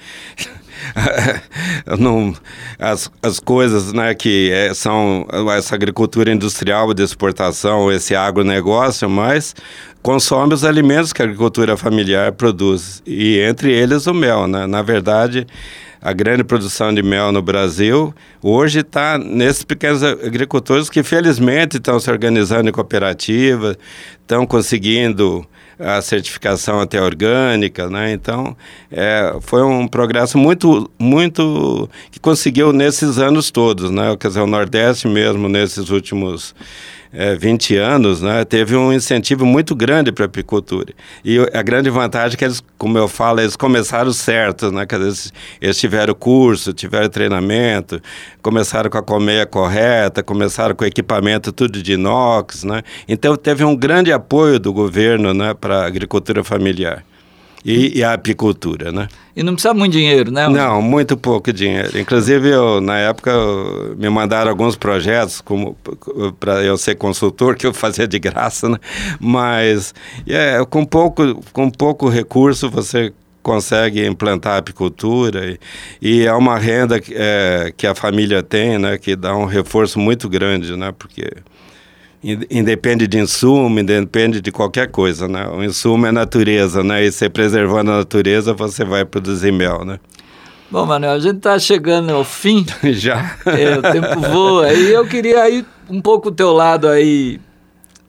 não, 1.99 2.33
as, 2.79 3.11
as 3.21 3.41
coisas 3.41 3.93
né, 3.93 4.15
que 4.15 4.53
é, 4.53 4.73
são 4.75 5.27
essa 5.57 5.75
agricultura 5.75 6.31
industrial 6.31 6.95
de 6.95 7.03
exportação, 7.03 7.91
esse 7.91 8.15
agronegócio, 8.15 9.11
mas 9.11 9.57
consome 10.03 10.55
os 10.55 10.65
alimentos 10.65 11.13
que 11.13 11.21
a 11.21 11.25
agricultura 11.25 11.77
familiar 11.77 12.31
produz, 12.31 13.03
e 13.05 13.41
entre 13.41 13.73
eles 13.73 14.07
o 14.07 14.15
mel. 14.15 14.47
Né? 14.47 14.69
Na 14.69 14.83
verdade, 14.83 15.49
a 16.05 16.13
grande 16.13 16.45
produção 16.45 16.95
de 16.95 17.03
mel 17.03 17.33
no 17.33 17.41
Brasil 17.41 18.15
hoje 18.43 18.81
está 18.81 19.17
nesses 19.17 19.65
pequenos 19.65 20.03
agricultores 20.03 20.91
que 20.91 21.03
felizmente 21.03 21.79
estão 21.79 21.99
se 21.99 22.11
organizando 22.11 22.69
em 22.69 22.73
cooperativa, 22.73 23.75
estão 24.21 24.47
conseguindo 24.47 25.47
a 25.79 26.03
certificação 26.03 26.79
até 26.79 27.01
orgânica, 27.01 27.89
né? 27.89 28.13
Então, 28.13 28.55
é, 28.93 29.35
foi 29.41 29.63
um 29.63 29.89
progresso 29.89 30.37
muito, 30.37 30.91
muito 30.99 31.89
que 32.11 32.21
conseguiu 32.21 32.71
nesses 32.71 33.19
anos 33.19 33.51
todos, 33.51 33.91
né? 33.91 34.15
Quer 34.21 34.29
dizer, 34.29 34.41
o 34.41 34.47
Nordeste 34.47 35.09
mesmo 35.09 35.49
nesses 35.49 35.89
últimos 35.89 36.55
é, 37.15 37.37
20 37.37 37.77
anos, 37.77 38.21
né, 38.21 38.45
teve 38.45 38.75
um 38.77 38.93
incentivo 38.93 39.47
muito 39.47 39.75
grande 39.75 40.11
para 40.11 40.25
a 40.25 40.27
apicultura. 40.27 40.93
E 41.25 41.39
a 41.53 41.63
grande 41.63 41.89
vantagem 41.89 42.35
é 42.35 42.37
que 42.37 42.45
eles, 42.45 42.63
como 42.77 42.99
eu 42.99 43.07
falo, 43.07 43.41
eles 43.41 43.57
começaram 43.57 44.13
certos, 44.13 44.73
né, 44.73 44.85
que 44.85 44.95
eles, 44.95 45.33
eles 45.61 45.79
tiveram 45.79 46.15
curso, 46.15 46.73
tiveram 46.73 47.09
treinamento, 47.09 48.01
começaram 48.43 48.91
com 48.91 48.99
a 48.99 49.03
colmeia 49.03 49.47
correta, 49.47 50.23
começaram 50.23 50.75
com 50.75 50.85
equipamento 50.85 51.53
tudo 51.53 51.81
de 51.81 51.93
inox, 51.93 52.65
né, 52.65 52.83
então 53.09 53.37
teve 53.37 53.65
um 53.65 53.77
grande 53.77 54.13
apoio 54.13 54.59
do 54.59 54.73
governo, 54.73 55.33
né, 55.33 55.55
para 55.55 55.83
a 55.83 55.87
agricultura 55.87 56.43
familiar. 56.43 57.05
E, 57.65 57.99
e, 57.99 58.05
a 58.05 58.13
apicultura, 58.13 58.93
né? 58.93 59.09
E 59.35 59.43
não 59.43 59.55
precisa 59.55 59.73
muito 59.73 59.93
dinheiro, 59.93 60.31
né? 60.31 60.47
Não, 60.49 60.83
muito 60.83 61.17
pouco 61.17 61.53
dinheiro. 61.53 61.99
Inclusive, 61.99 62.51
eu, 62.51 62.81
na 62.81 62.99
época, 62.99 63.31
eu, 63.31 63.97
me 63.97 64.09
mandaram 64.11 64.51
alguns 64.51 64.77
projetos 64.77 65.41
como 65.41 65.75
para 66.39 66.63
eu 66.63 66.77
ser 66.77 66.97
consultor, 66.97 67.57
que 67.57 67.67
eu 67.67 67.73
fazia 67.73 68.07
de 68.07 68.19
graça, 68.19 68.69
né? 68.69 68.79
Mas 69.19 69.95
é, 70.27 70.63
com, 70.69 70.85
pouco, 70.85 71.43
com 71.53 71.71
pouco 71.71 72.09
recurso 72.09 72.69
você 72.69 73.13
consegue 73.43 74.07
implantar 74.07 74.55
a 74.55 74.59
apicultura 74.59 75.47
e, 75.47 75.59
e 76.01 76.27
é 76.27 76.33
uma 76.33 76.59
renda 76.59 77.01
é, 77.11 77.73
que 77.77 77.87
a 77.87 77.95
família 77.95 78.43
tem, 78.43 78.79
né? 78.79 78.99
Que 78.99 79.17
dá 79.17 79.35
um 79.35 79.47
reforço 79.47 79.99
muito 79.99 80.29
grande, 80.29 80.77
né? 80.77 80.93
Porque 80.97 81.31
independe 82.51 83.07
de 83.07 83.19
insumo, 83.19 83.79
independe 83.79 84.41
de 84.41 84.51
qualquer 84.51 84.91
coisa, 84.91 85.29
né? 85.29 85.47
O 85.49 85.63
insumo 85.63 86.07
é 86.07 86.13
natureza, 86.13 86.83
né? 86.83 87.05
E 87.05 87.13
você 87.13 87.29
preservando 87.29 87.91
a 87.91 87.99
natureza, 87.99 88.55
você 88.55 88.85
vai 88.85 89.05
produzir 89.05 89.53
mel, 89.53 89.85
né? 89.85 90.01
Bom, 90.71 90.87
Manuel, 90.87 91.13
a 91.13 91.19
gente 91.19 91.37
está 91.37 91.59
chegando 91.59 92.11
ao 92.11 92.25
fim. 92.25 92.65
Já. 92.93 93.37
É, 93.45 93.79
o 93.79 93.83
tempo 93.83 94.21
voa. 94.21 94.73
E 94.73 94.91
eu 94.91 95.07
queria 95.07 95.49
ir 95.51 95.67
um 95.89 96.01
pouco 96.01 96.31
o 96.31 96.33
teu 96.33 96.53
lado 96.53 96.89
aí 96.89 97.39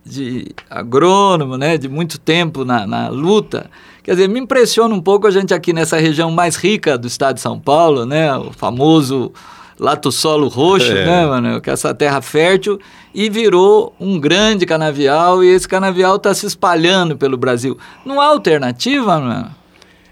de 0.06 0.47
agrônomo, 0.69 1.58
né? 1.58 1.78
De 1.78 1.89
muito 1.89 2.17
tempo 2.17 2.63
na, 2.63 2.88
na 2.88 3.10
luta. 3.10 3.69
Quer 4.01 4.12
dizer, 4.12 4.30
me 4.30 4.39
impressiona 4.39 4.95
um 4.95 5.01
pouco 5.01 5.28
a 5.28 5.32
gente 5.32 5.54
aqui 5.54 5.73
nessa 5.73 5.97
região 5.97 6.32
mais 6.32 6.56
rica 6.56 6.97
do 6.97 7.08
estado 7.08 7.36
de 7.36 7.41
São 7.41 7.60
Paulo, 7.60 8.06
né? 8.06 8.34
O 8.38 8.51
famoso 8.54 9.34
Lato 9.79 10.11
Solo 10.11 10.47
Roxo, 10.47 10.91
é. 10.91 11.05
né, 11.05 11.25
mano? 11.25 11.61
Que 11.61 11.69
é 11.69 11.73
essa 11.73 11.93
terra 11.93 12.21
fértil 12.21 12.79
e 13.13 13.29
virou 13.29 13.93
um 13.99 14.19
grande 14.19 14.65
canavial 14.65 15.43
e 15.43 15.47
esse 15.47 15.67
canavial 15.67 16.15
está 16.15 16.33
se 16.33 16.45
espalhando 16.45 17.17
pelo 17.17 17.38
Brasil. 17.38 17.77
Não 18.05 18.21
há 18.21 18.27
alternativa, 18.27 19.19
mano? 19.19 19.51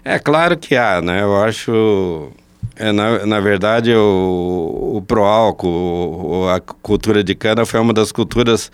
É 0.04 0.18
claro 0.18 0.56
que 0.56 0.76
há, 0.76 1.00
né? 1.00 1.22
Eu 1.22 1.42
acho. 1.42 2.28
É, 2.76 2.92
na, 2.92 3.24
na 3.24 3.40
verdade, 3.40 3.94
o, 3.94 4.94
o 4.96 5.02
proálcool, 5.02 6.48
a 6.50 6.60
cultura 6.60 7.22
de 7.22 7.34
cana 7.34 7.64
foi 7.64 7.78
uma 7.78 7.92
das 7.92 8.10
culturas 8.10 8.70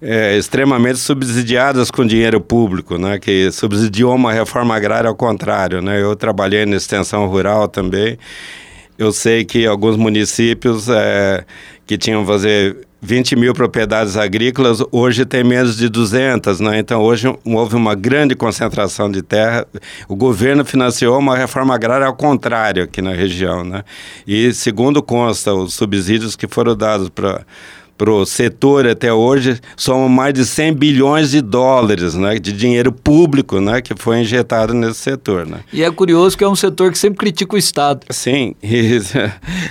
é, 0.00 0.36
extremamente 0.36 0.98
subsidiadas 0.98 1.90
com 1.90 2.06
dinheiro 2.06 2.40
público, 2.40 2.98
né? 2.98 3.18
Que 3.18 3.50
subsidiou 3.50 4.14
uma 4.14 4.32
reforma 4.32 4.76
agrária 4.76 5.08
ao 5.08 5.16
contrário, 5.16 5.82
né? 5.82 6.00
Eu 6.00 6.14
trabalhei 6.14 6.64
na 6.64 6.76
extensão 6.76 7.26
rural 7.26 7.66
também 7.66 8.18
eu 8.98 9.12
sei 9.12 9.44
que 9.44 9.64
alguns 9.64 9.96
municípios 9.96 10.88
é, 10.88 11.44
que 11.86 11.96
tinham 11.96 12.26
fazer 12.26 12.88
20 13.00 13.36
mil 13.36 13.54
propriedades 13.54 14.16
agrícolas, 14.16 14.82
hoje 14.90 15.24
tem 15.24 15.44
menos 15.44 15.76
de 15.76 15.88
200, 15.88 16.58
né? 16.58 16.80
Então, 16.80 17.00
hoje 17.00 17.32
houve 17.44 17.76
uma 17.76 17.94
grande 17.94 18.34
concentração 18.34 19.08
de 19.08 19.22
terra. 19.22 19.66
O 20.08 20.16
governo 20.16 20.64
financiou 20.64 21.16
uma 21.16 21.36
reforma 21.36 21.74
agrária 21.74 22.06
ao 22.06 22.14
contrário 22.14 22.82
aqui 22.82 23.00
na 23.00 23.12
região, 23.12 23.62
né? 23.62 23.84
E, 24.26 24.52
segundo 24.52 25.00
consta, 25.00 25.54
os 25.54 25.74
subsídios 25.74 26.34
que 26.34 26.48
foram 26.48 26.76
dados 26.76 27.08
para 27.08 27.46
para 27.98 28.12
o 28.12 28.24
setor 28.24 28.86
até 28.86 29.12
hoje 29.12 29.60
são 29.76 30.08
mais 30.08 30.32
de 30.32 30.46
100 30.46 30.72
bilhões 30.74 31.30
de 31.32 31.42
dólares 31.42 32.14
né, 32.14 32.38
de 32.38 32.52
dinheiro 32.52 32.92
público 32.92 33.60
né, 33.60 33.82
que 33.82 33.92
foi 33.96 34.20
injetado 34.20 34.72
nesse 34.72 35.00
setor. 35.00 35.44
Né. 35.44 35.58
E 35.72 35.82
é 35.82 35.90
curioso 35.90 36.38
que 36.38 36.44
é 36.44 36.48
um 36.48 36.54
setor 36.54 36.92
que 36.92 36.98
sempre 36.98 37.18
critica 37.18 37.56
o 37.56 37.58
Estado. 37.58 38.06
Sim, 38.08 38.54
e, 38.62 39.00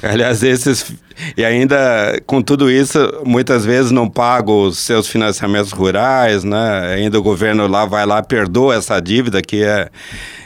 aliás, 0.03 0.43
esses 0.43 0.93
e 1.35 1.43
ainda, 1.43 2.21
com 2.25 2.41
tudo 2.41 2.69
isso, 2.69 2.97
muitas 3.25 3.65
vezes 3.65 3.91
não 3.91 4.09
paga 4.09 4.51
os 4.51 4.77
seus 4.79 5.07
financiamentos 5.07 5.71
rurais, 5.71 6.43
né? 6.43 6.95
Ainda 6.95 7.19
o 7.19 7.23
governo 7.23 7.67
lá 7.67 7.85
vai 7.85 8.05
lá, 8.05 8.21
perdoa 8.21 8.75
essa 8.75 8.99
dívida 8.99 9.41
que 9.41 9.63
é, 9.63 9.89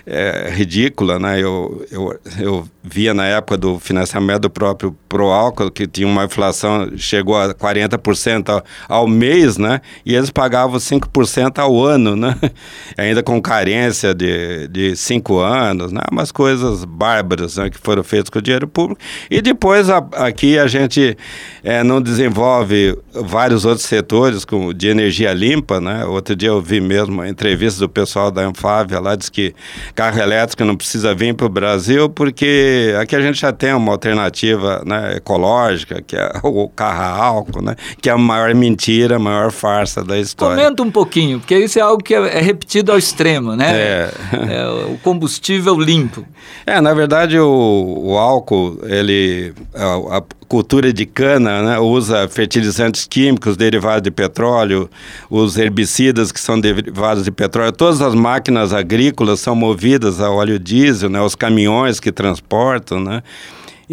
é 0.06 0.52
ridícula, 0.54 1.20
né? 1.20 1.40
Eu, 1.40 1.86
eu, 1.92 2.20
eu 2.40 2.68
via 2.84 3.14
na 3.14 3.26
época 3.26 3.58
do 3.58 3.80
financiamento 3.80 4.42
do 4.42 4.50
próprio 4.50 4.96
Proálcool, 5.08 5.70
que 5.70 5.86
tinha 5.86 6.08
uma 6.08 6.26
inflação, 6.26 6.92
chegou 6.98 7.38
a 7.38 7.54
40% 7.54 8.50
ao, 8.50 8.64
ao 8.88 9.08
mês, 9.08 9.58
né? 9.58 9.82
E 10.06 10.16
eles 10.16 10.30
pagavam 10.30 10.78
5% 10.80 11.60
ao 11.60 11.84
ano, 11.84 12.16
né? 12.16 12.36
Ainda 12.98 13.22
com 13.22 13.42
carência 13.42 14.14
de, 14.14 14.68
de 14.68 14.96
cinco 14.96 15.40
anos, 15.40 15.92
né? 15.92 16.02
Umas 16.12 16.32
coisas 16.32 16.84
bárbaras 16.86 17.58
né? 17.58 17.70
que 17.70 17.78
foram 17.78 18.04
feitas 18.04 18.30
com 18.30 18.40
o 18.40 18.42
dinheiro 18.42 18.68
público. 18.68 19.02
E 19.30 19.42
depois 19.42 19.90
a, 19.90 19.98
aqui 20.14 20.58
a 20.62 20.68
gente 20.68 21.18
é, 21.64 21.84
não 21.84 22.02
desenvolve 22.02 22.98
vários 23.14 23.66
outros 23.66 23.86
setores 23.86 24.46
como 24.46 24.74
de 24.74 24.88
energia 24.88 25.34
limpa, 25.34 25.80
né? 25.80 26.06
Outro 26.06 26.36
dia 26.36 26.50
eu 26.50 26.62
vi 26.62 26.80
mesmo 26.80 27.14
uma 27.16 27.30
entrevista 27.30 27.80
do 27.80 27.90
pessoal 27.90 28.32
da 28.32 28.42
Anfávia 28.42 29.00
lá, 29.00 29.16
diz 29.16 29.30
que 29.30 29.54
carro 29.94 30.20
elétrico 30.20 30.64
não 30.64 30.76
precisa 30.76 31.14
vir 31.14 31.34
para 31.34 31.46
o 31.46 31.50
Brasil 31.50 32.10
porque 32.10 32.94
aqui 33.00 33.16
a 33.16 33.22
gente 33.22 33.40
já 33.40 33.52
tem 33.52 33.74
uma 33.74 33.92
alternativa 33.92 34.84
né, 34.86 35.18
ecológica, 35.18 36.02
que 36.02 36.16
é 36.16 36.32
o 36.44 36.68
carro 36.70 37.02
a 37.02 37.24
álcool, 37.24 37.62
né? 37.62 37.76
Que 38.02 38.10
é 38.10 38.14
a 38.14 38.18
maior 38.18 38.54
mentira, 38.54 39.16
a 39.18 39.20
maior 39.20 39.52
farsa 39.52 40.04
da 40.04 40.20
história. 40.20 40.58
Comenta 40.58 40.84
um 40.84 40.92
pouquinho, 40.92 41.40
porque 41.40 41.58
isso 41.58 41.80
é 41.80 41.82
algo 41.82 42.04
que 42.04 42.14
é, 42.14 42.38
é 42.38 42.42
repetido 42.42 42.92
ao 42.92 42.98
extremo, 42.98 43.56
né? 43.56 43.72
É. 43.72 44.12
é 44.50 44.68
o 44.68 44.98
combustível 45.04 45.80
limpo. 45.80 46.26
É, 46.66 46.80
na 46.80 46.94
verdade 46.94 47.40
o, 47.40 48.02
o 48.04 48.18
álcool, 48.18 48.80
ele... 48.84 49.54
A, 49.74 50.18
a, 50.18 50.24
cultura 50.52 50.92
de 50.92 51.06
cana 51.06 51.64
né, 51.64 51.80
usa 51.80 52.28
fertilizantes 52.28 53.08
químicos 53.08 53.56
derivados 53.56 54.02
de 54.02 54.12
petróleo, 54.12 54.90
os 55.30 55.58
herbicidas 55.58 56.30
que 56.30 56.42
são 56.42 56.60
derivados 56.60 57.24
de 57.24 57.32
petróleo. 57.32 57.72
Todas 57.72 58.02
as 58.02 58.14
máquinas 58.14 58.74
agrícolas 58.74 59.40
são 59.40 59.56
movidas 59.56 60.20
a 60.20 60.30
óleo 60.30 60.60
diesel, 60.60 61.10
né, 61.10 61.22
os 61.22 61.36
caminhões 61.36 62.02
que 62.02 62.12
transportam, 62.12 63.00
né? 63.00 63.24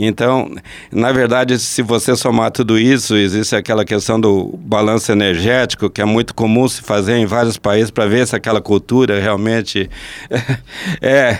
Então, 0.00 0.48
na 0.92 1.10
verdade, 1.10 1.58
se 1.58 1.82
você 1.82 2.14
somar 2.14 2.52
tudo 2.52 2.78
isso, 2.78 3.16
existe 3.16 3.56
aquela 3.56 3.84
questão 3.84 4.20
do 4.20 4.56
balanço 4.62 5.10
energético, 5.10 5.90
que 5.90 6.00
é 6.00 6.04
muito 6.04 6.32
comum 6.34 6.68
se 6.68 6.80
fazer 6.82 7.16
em 7.16 7.26
vários 7.26 7.58
países 7.58 7.90
para 7.90 8.06
ver 8.06 8.24
se 8.24 8.36
aquela 8.36 8.60
cultura 8.60 9.18
realmente 9.18 9.90
é, 11.02 11.38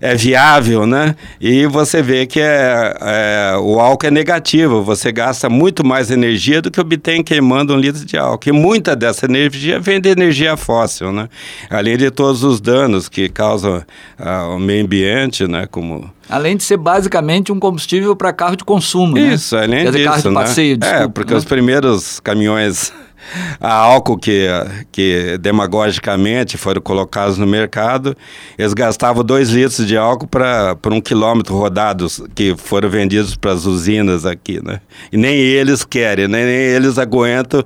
é 0.00 0.16
viável, 0.16 0.84
né? 0.84 1.14
E 1.40 1.64
você 1.66 2.02
vê 2.02 2.26
que 2.26 2.40
é, 2.40 2.96
é, 3.00 3.56
o 3.58 3.78
álcool 3.78 4.08
é 4.08 4.10
negativo, 4.10 4.82
você 4.82 5.12
gasta 5.12 5.48
muito 5.48 5.86
mais 5.86 6.10
energia 6.10 6.60
do 6.60 6.72
que 6.72 6.80
obtém 6.80 7.22
queimando 7.22 7.72
um 7.72 7.78
litro 7.78 8.04
de 8.04 8.18
álcool. 8.18 8.48
E 8.48 8.52
muita 8.52 8.96
dessa 8.96 9.26
energia 9.26 9.78
vem 9.78 10.00
de 10.00 10.08
energia 10.08 10.56
fóssil, 10.56 11.12
né? 11.12 11.28
Além 11.70 11.96
de 11.96 12.10
todos 12.10 12.42
os 12.42 12.60
danos 12.60 13.08
que 13.08 13.28
causam 13.28 13.80
ah, 14.18 14.38
ao 14.38 14.58
meio 14.58 14.84
ambiente, 14.84 15.46
né? 15.46 15.68
Como 15.70 16.10
Além 16.32 16.56
de 16.56 16.62
ser 16.62 16.78
basicamente 16.78 17.52
um 17.52 17.60
combustível 17.60 18.16
para 18.16 18.32
carro 18.32 18.56
de 18.56 18.64
consumo, 18.64 19.16
né? 19.16 19.34
Isso, 19.34 19.54
né? 19.54 19.64
além 19.64 19.84
Quer 19.84 19.90
dizer, 19.90 20.04
carro 20.04 20.22
de 20.22 20.28
né? 20.28 20.34
passeio, 20.34 20.76
desculpa, 20.78 21.04
É, 21.04 21.08
porque 21.08 21.32
né? 21.34 21.38
os 21.38 21.44
primeiros 21.44 22.20
caminhões 22.20 22.90
a 23.60 23.70
álcool 23.70 24.16
que, 24.16 24.46
que 24.90 25.36
demagogicamente 25.38 26.56
foram 26.56 26.80
colocados 26.80 27.36
no 27.36 27.46
mercado, 27.46 28.16
eles 28.56 28.72
gastavam 28.72 29.22
dois 29.22 29.50
litros 29.50 29.86
de 29.86 29.94
álcool 29.94 30.26
para 30.26 30.74
um 30.86 31.02
quilômetro 31.02 31.54
rodados 31.54 32.22
que 32.34 32.56
foram 32.56 32.88
vendidos 32.88 33.36
para 33.36 33.52
as 33.52 33.66
usinas 33.66 34.24
aqui, 34.24 34.58
né? 34.64 34.80
E 35.12 35.18
nem 35.18 35.34
eles 35.34 35.84
querem, 35.84 36.28
né? 36.28 36.46
nem 36.46 36.54
eles 36.54 36.98
aguentam 36.98 37.62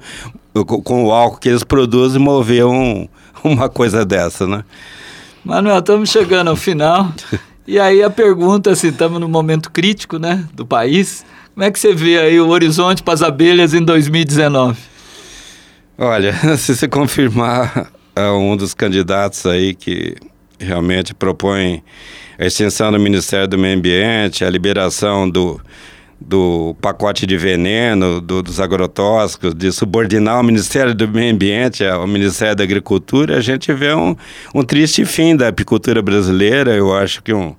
com 0.65 1.05
o 1.05 1.13
álcool 1.13 1.39
que 1.39 1.49
eles 1.49 1.63
produzem 1.63 2.21
mover 2.21 2.67
um, 2.67 3.07
uma 3.45 3.69
coisa 3.69 4.05
dessa, 4.05 4.45
né? 4.45 4.65
Manuel, 5.45 5.79
estamos 5.79 6.11
chegando 6.11 6.49
ao 6.49 6.57
final. 6.57 7.13
E 7.67 7.81
aí 7.81 8.03
a 8.03 8.11
pergunta, 8.11 8.71
assim, 8.71 8.89
estamos 8.89 9.21
no 9.21 9.29
momento 9.29 9.71
crítico, 9.71 10.19
né, 10.19 10.47
do 10.55 10.65
país. 10.65 11.25
Como 11.53 11.65
é 11.65 11.71
que 11.71 11.79
você 11.79 11.95
vê 11.95 12.19
aí 12.19 12.39
o 12.39 12.49
horizonte 12.49 13.03
para 13.03 13.15
as 13.15 13.23
abelhas 13.23 13.75
em 13.75 13.83
2019? 13.83 14.79
Olha, 15.99 16.33
se 16.57 16.77
você 16.77 16.87
confirmar 16.87 17.91
é 18.15 18.31
um 18.31 18.57
dos 18.57 18.73
candidatos 18.73 19.45
aí 19.45 19.75
que 19.75 20.17
realmente 20.59 21.13
propõe 21.13 21.83
a 22.39 22.47
extensão 22.47 22.91
do 22.91 22.99
Ministério 22.99 23.47
do 23.47 23.59
Meio 23.59 23.77
Ambiente, 23.77 24.45
a 24.45 24.49
liberação 24.49 25.29
do 25.29 25.61
do 26.21 26.75
pacote 26.81 27.27
de 27.27 27.37
veneno, 27.37 28.21
do, 28.21 28.43
dos 28.43 28.59
agrotóxicos, 28.59 29.55
de 29.55 29.71
subordinar 29.71 30.41
o 30.41 30.43
Ministério 30.43 30.95
do 30.95 31.07
Meio 31.07 31.33
Ambiente 31.33 31.85
ao 31.85 32.07
Ministério 32.07 32.57
da 32.57 32.65
Agricultura, 32.65 33.37
a 33.37 33.41
gente 33.41 33.73
vê 33.73 33.95
um, 33.95 34.17
um 34.55 34.63
triste 34.63 35.05
fim 35.05 35.37
da 35.37 35.49
apicultura 35.49 36.01
brasileira. 36.01 36.75
Eu 36.75 36.95
acho 36.97 37.23
que 37.23 37.33
um, 37.33 37.55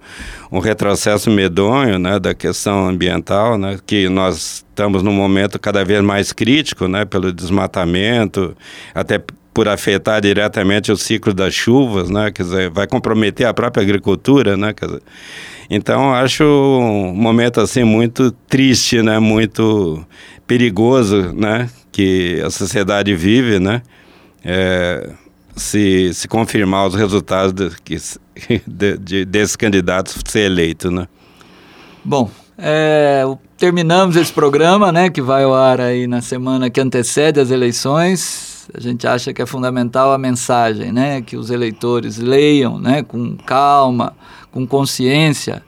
um 0.51 0.59
retrocesso 0.59 1.29
medonho 1.29 1.99
né, 1.99 2.19
da 2.19 2.33
questão 2.33 2.87
ambiental, 2.87 3.57
né, 3.57 3.77
que 3.85 4.09
nós 4.09 4.65
estamos 4.69 5.03
num 5.03 5.13
momento 5.13 5.59
cada 5.59 5.85
vez 5.85 6.01
mais 6.01 6.33
crítico 6.33 6.87
né, 6.87 7.05
pelo 7.05 7.31
desmatamento, 7.31 8.55
até 8.93 9.21
por 9.57 9.67
afetar 9.67 10.21
diretamente 10.21 10.91
o 10.91 10.95
ciclo 10.95 11.33
das 11.33 11.51
chuvas, 11.51 12.11
né, 12.11 12.29
quer 12.29 12.43
dizer, 12.43 12.69
vai 12.69 12.85
comprometer 12.85 13.47
a 13.47 13.51
própria 13.55 13.81
agricultura, 13.81 14.55
né, 14.55 14.71
quer 14.71 14.85
dizer, 14.85 15.01
então, 15.67 16.13
acho 16.13 16.43
um 16.43 17.11
momento 17.15 17.59
assim 17.59 17.83
muito 17.83 18.31
triste, 18.47 19.01
né? 19.01 19.19
Muito 19.19 20.05
perigoso, 20.45 21.33
né? 21.33 21.69
Que 21.91 22.41
a 22.45 22.49
sociedade 22.49 23.13
vive, 23.13 23.59
né? 23.59 23.81
É, 24.45 25.09
se, 25.55 26.13
se 26.13 26.25
confirmar 26.25 26.87
os 26.87 26.95
resultados 26.95 27.51
de, 27.53 27.99
de, 28.65 28.97
de, 28.97 29.25
desses 29.25 29.57
candidatos 29.57 30.15
ser 30.25 30.45
eleito, 30.45 30.89
né? 30.89 31.05
Bom, 32.01 32.31
é, 32.57 33.25
terminamos 33.57 34.15
esse 34.15 34.31
programa, 34.31 34.89
né, 34.91 35.09
que 35.09 35.21
vai 35.21 35.43
ao 35.43 35.53
ar 35.53 35.81
aí 35.81 36.07
na 36.07 36.21
semana 36.21 36.69
que 36.69 36.79
antecede 36.79 37.41
as 37.41 37.51
eleições. 37.51 38.56
A 38.73 38.79
gente 38.79 39.07
acha 39.07 39.33
que 39.33 39.41
é 39.41 39.45
fundamental 39.45 40.11
a 40.11 40.17
mensagem, 40.17 40.91
né, 40.91 41.21
que 41.21 41.37
os 41.37 41.49
eleitores 41.49 42.17
leiam, 42.17 42.79
né, 42.79 43.03
com 43.03 43.35
calma, 43.37 44.13
com 44.51 44.65
consciência 44.65 45.63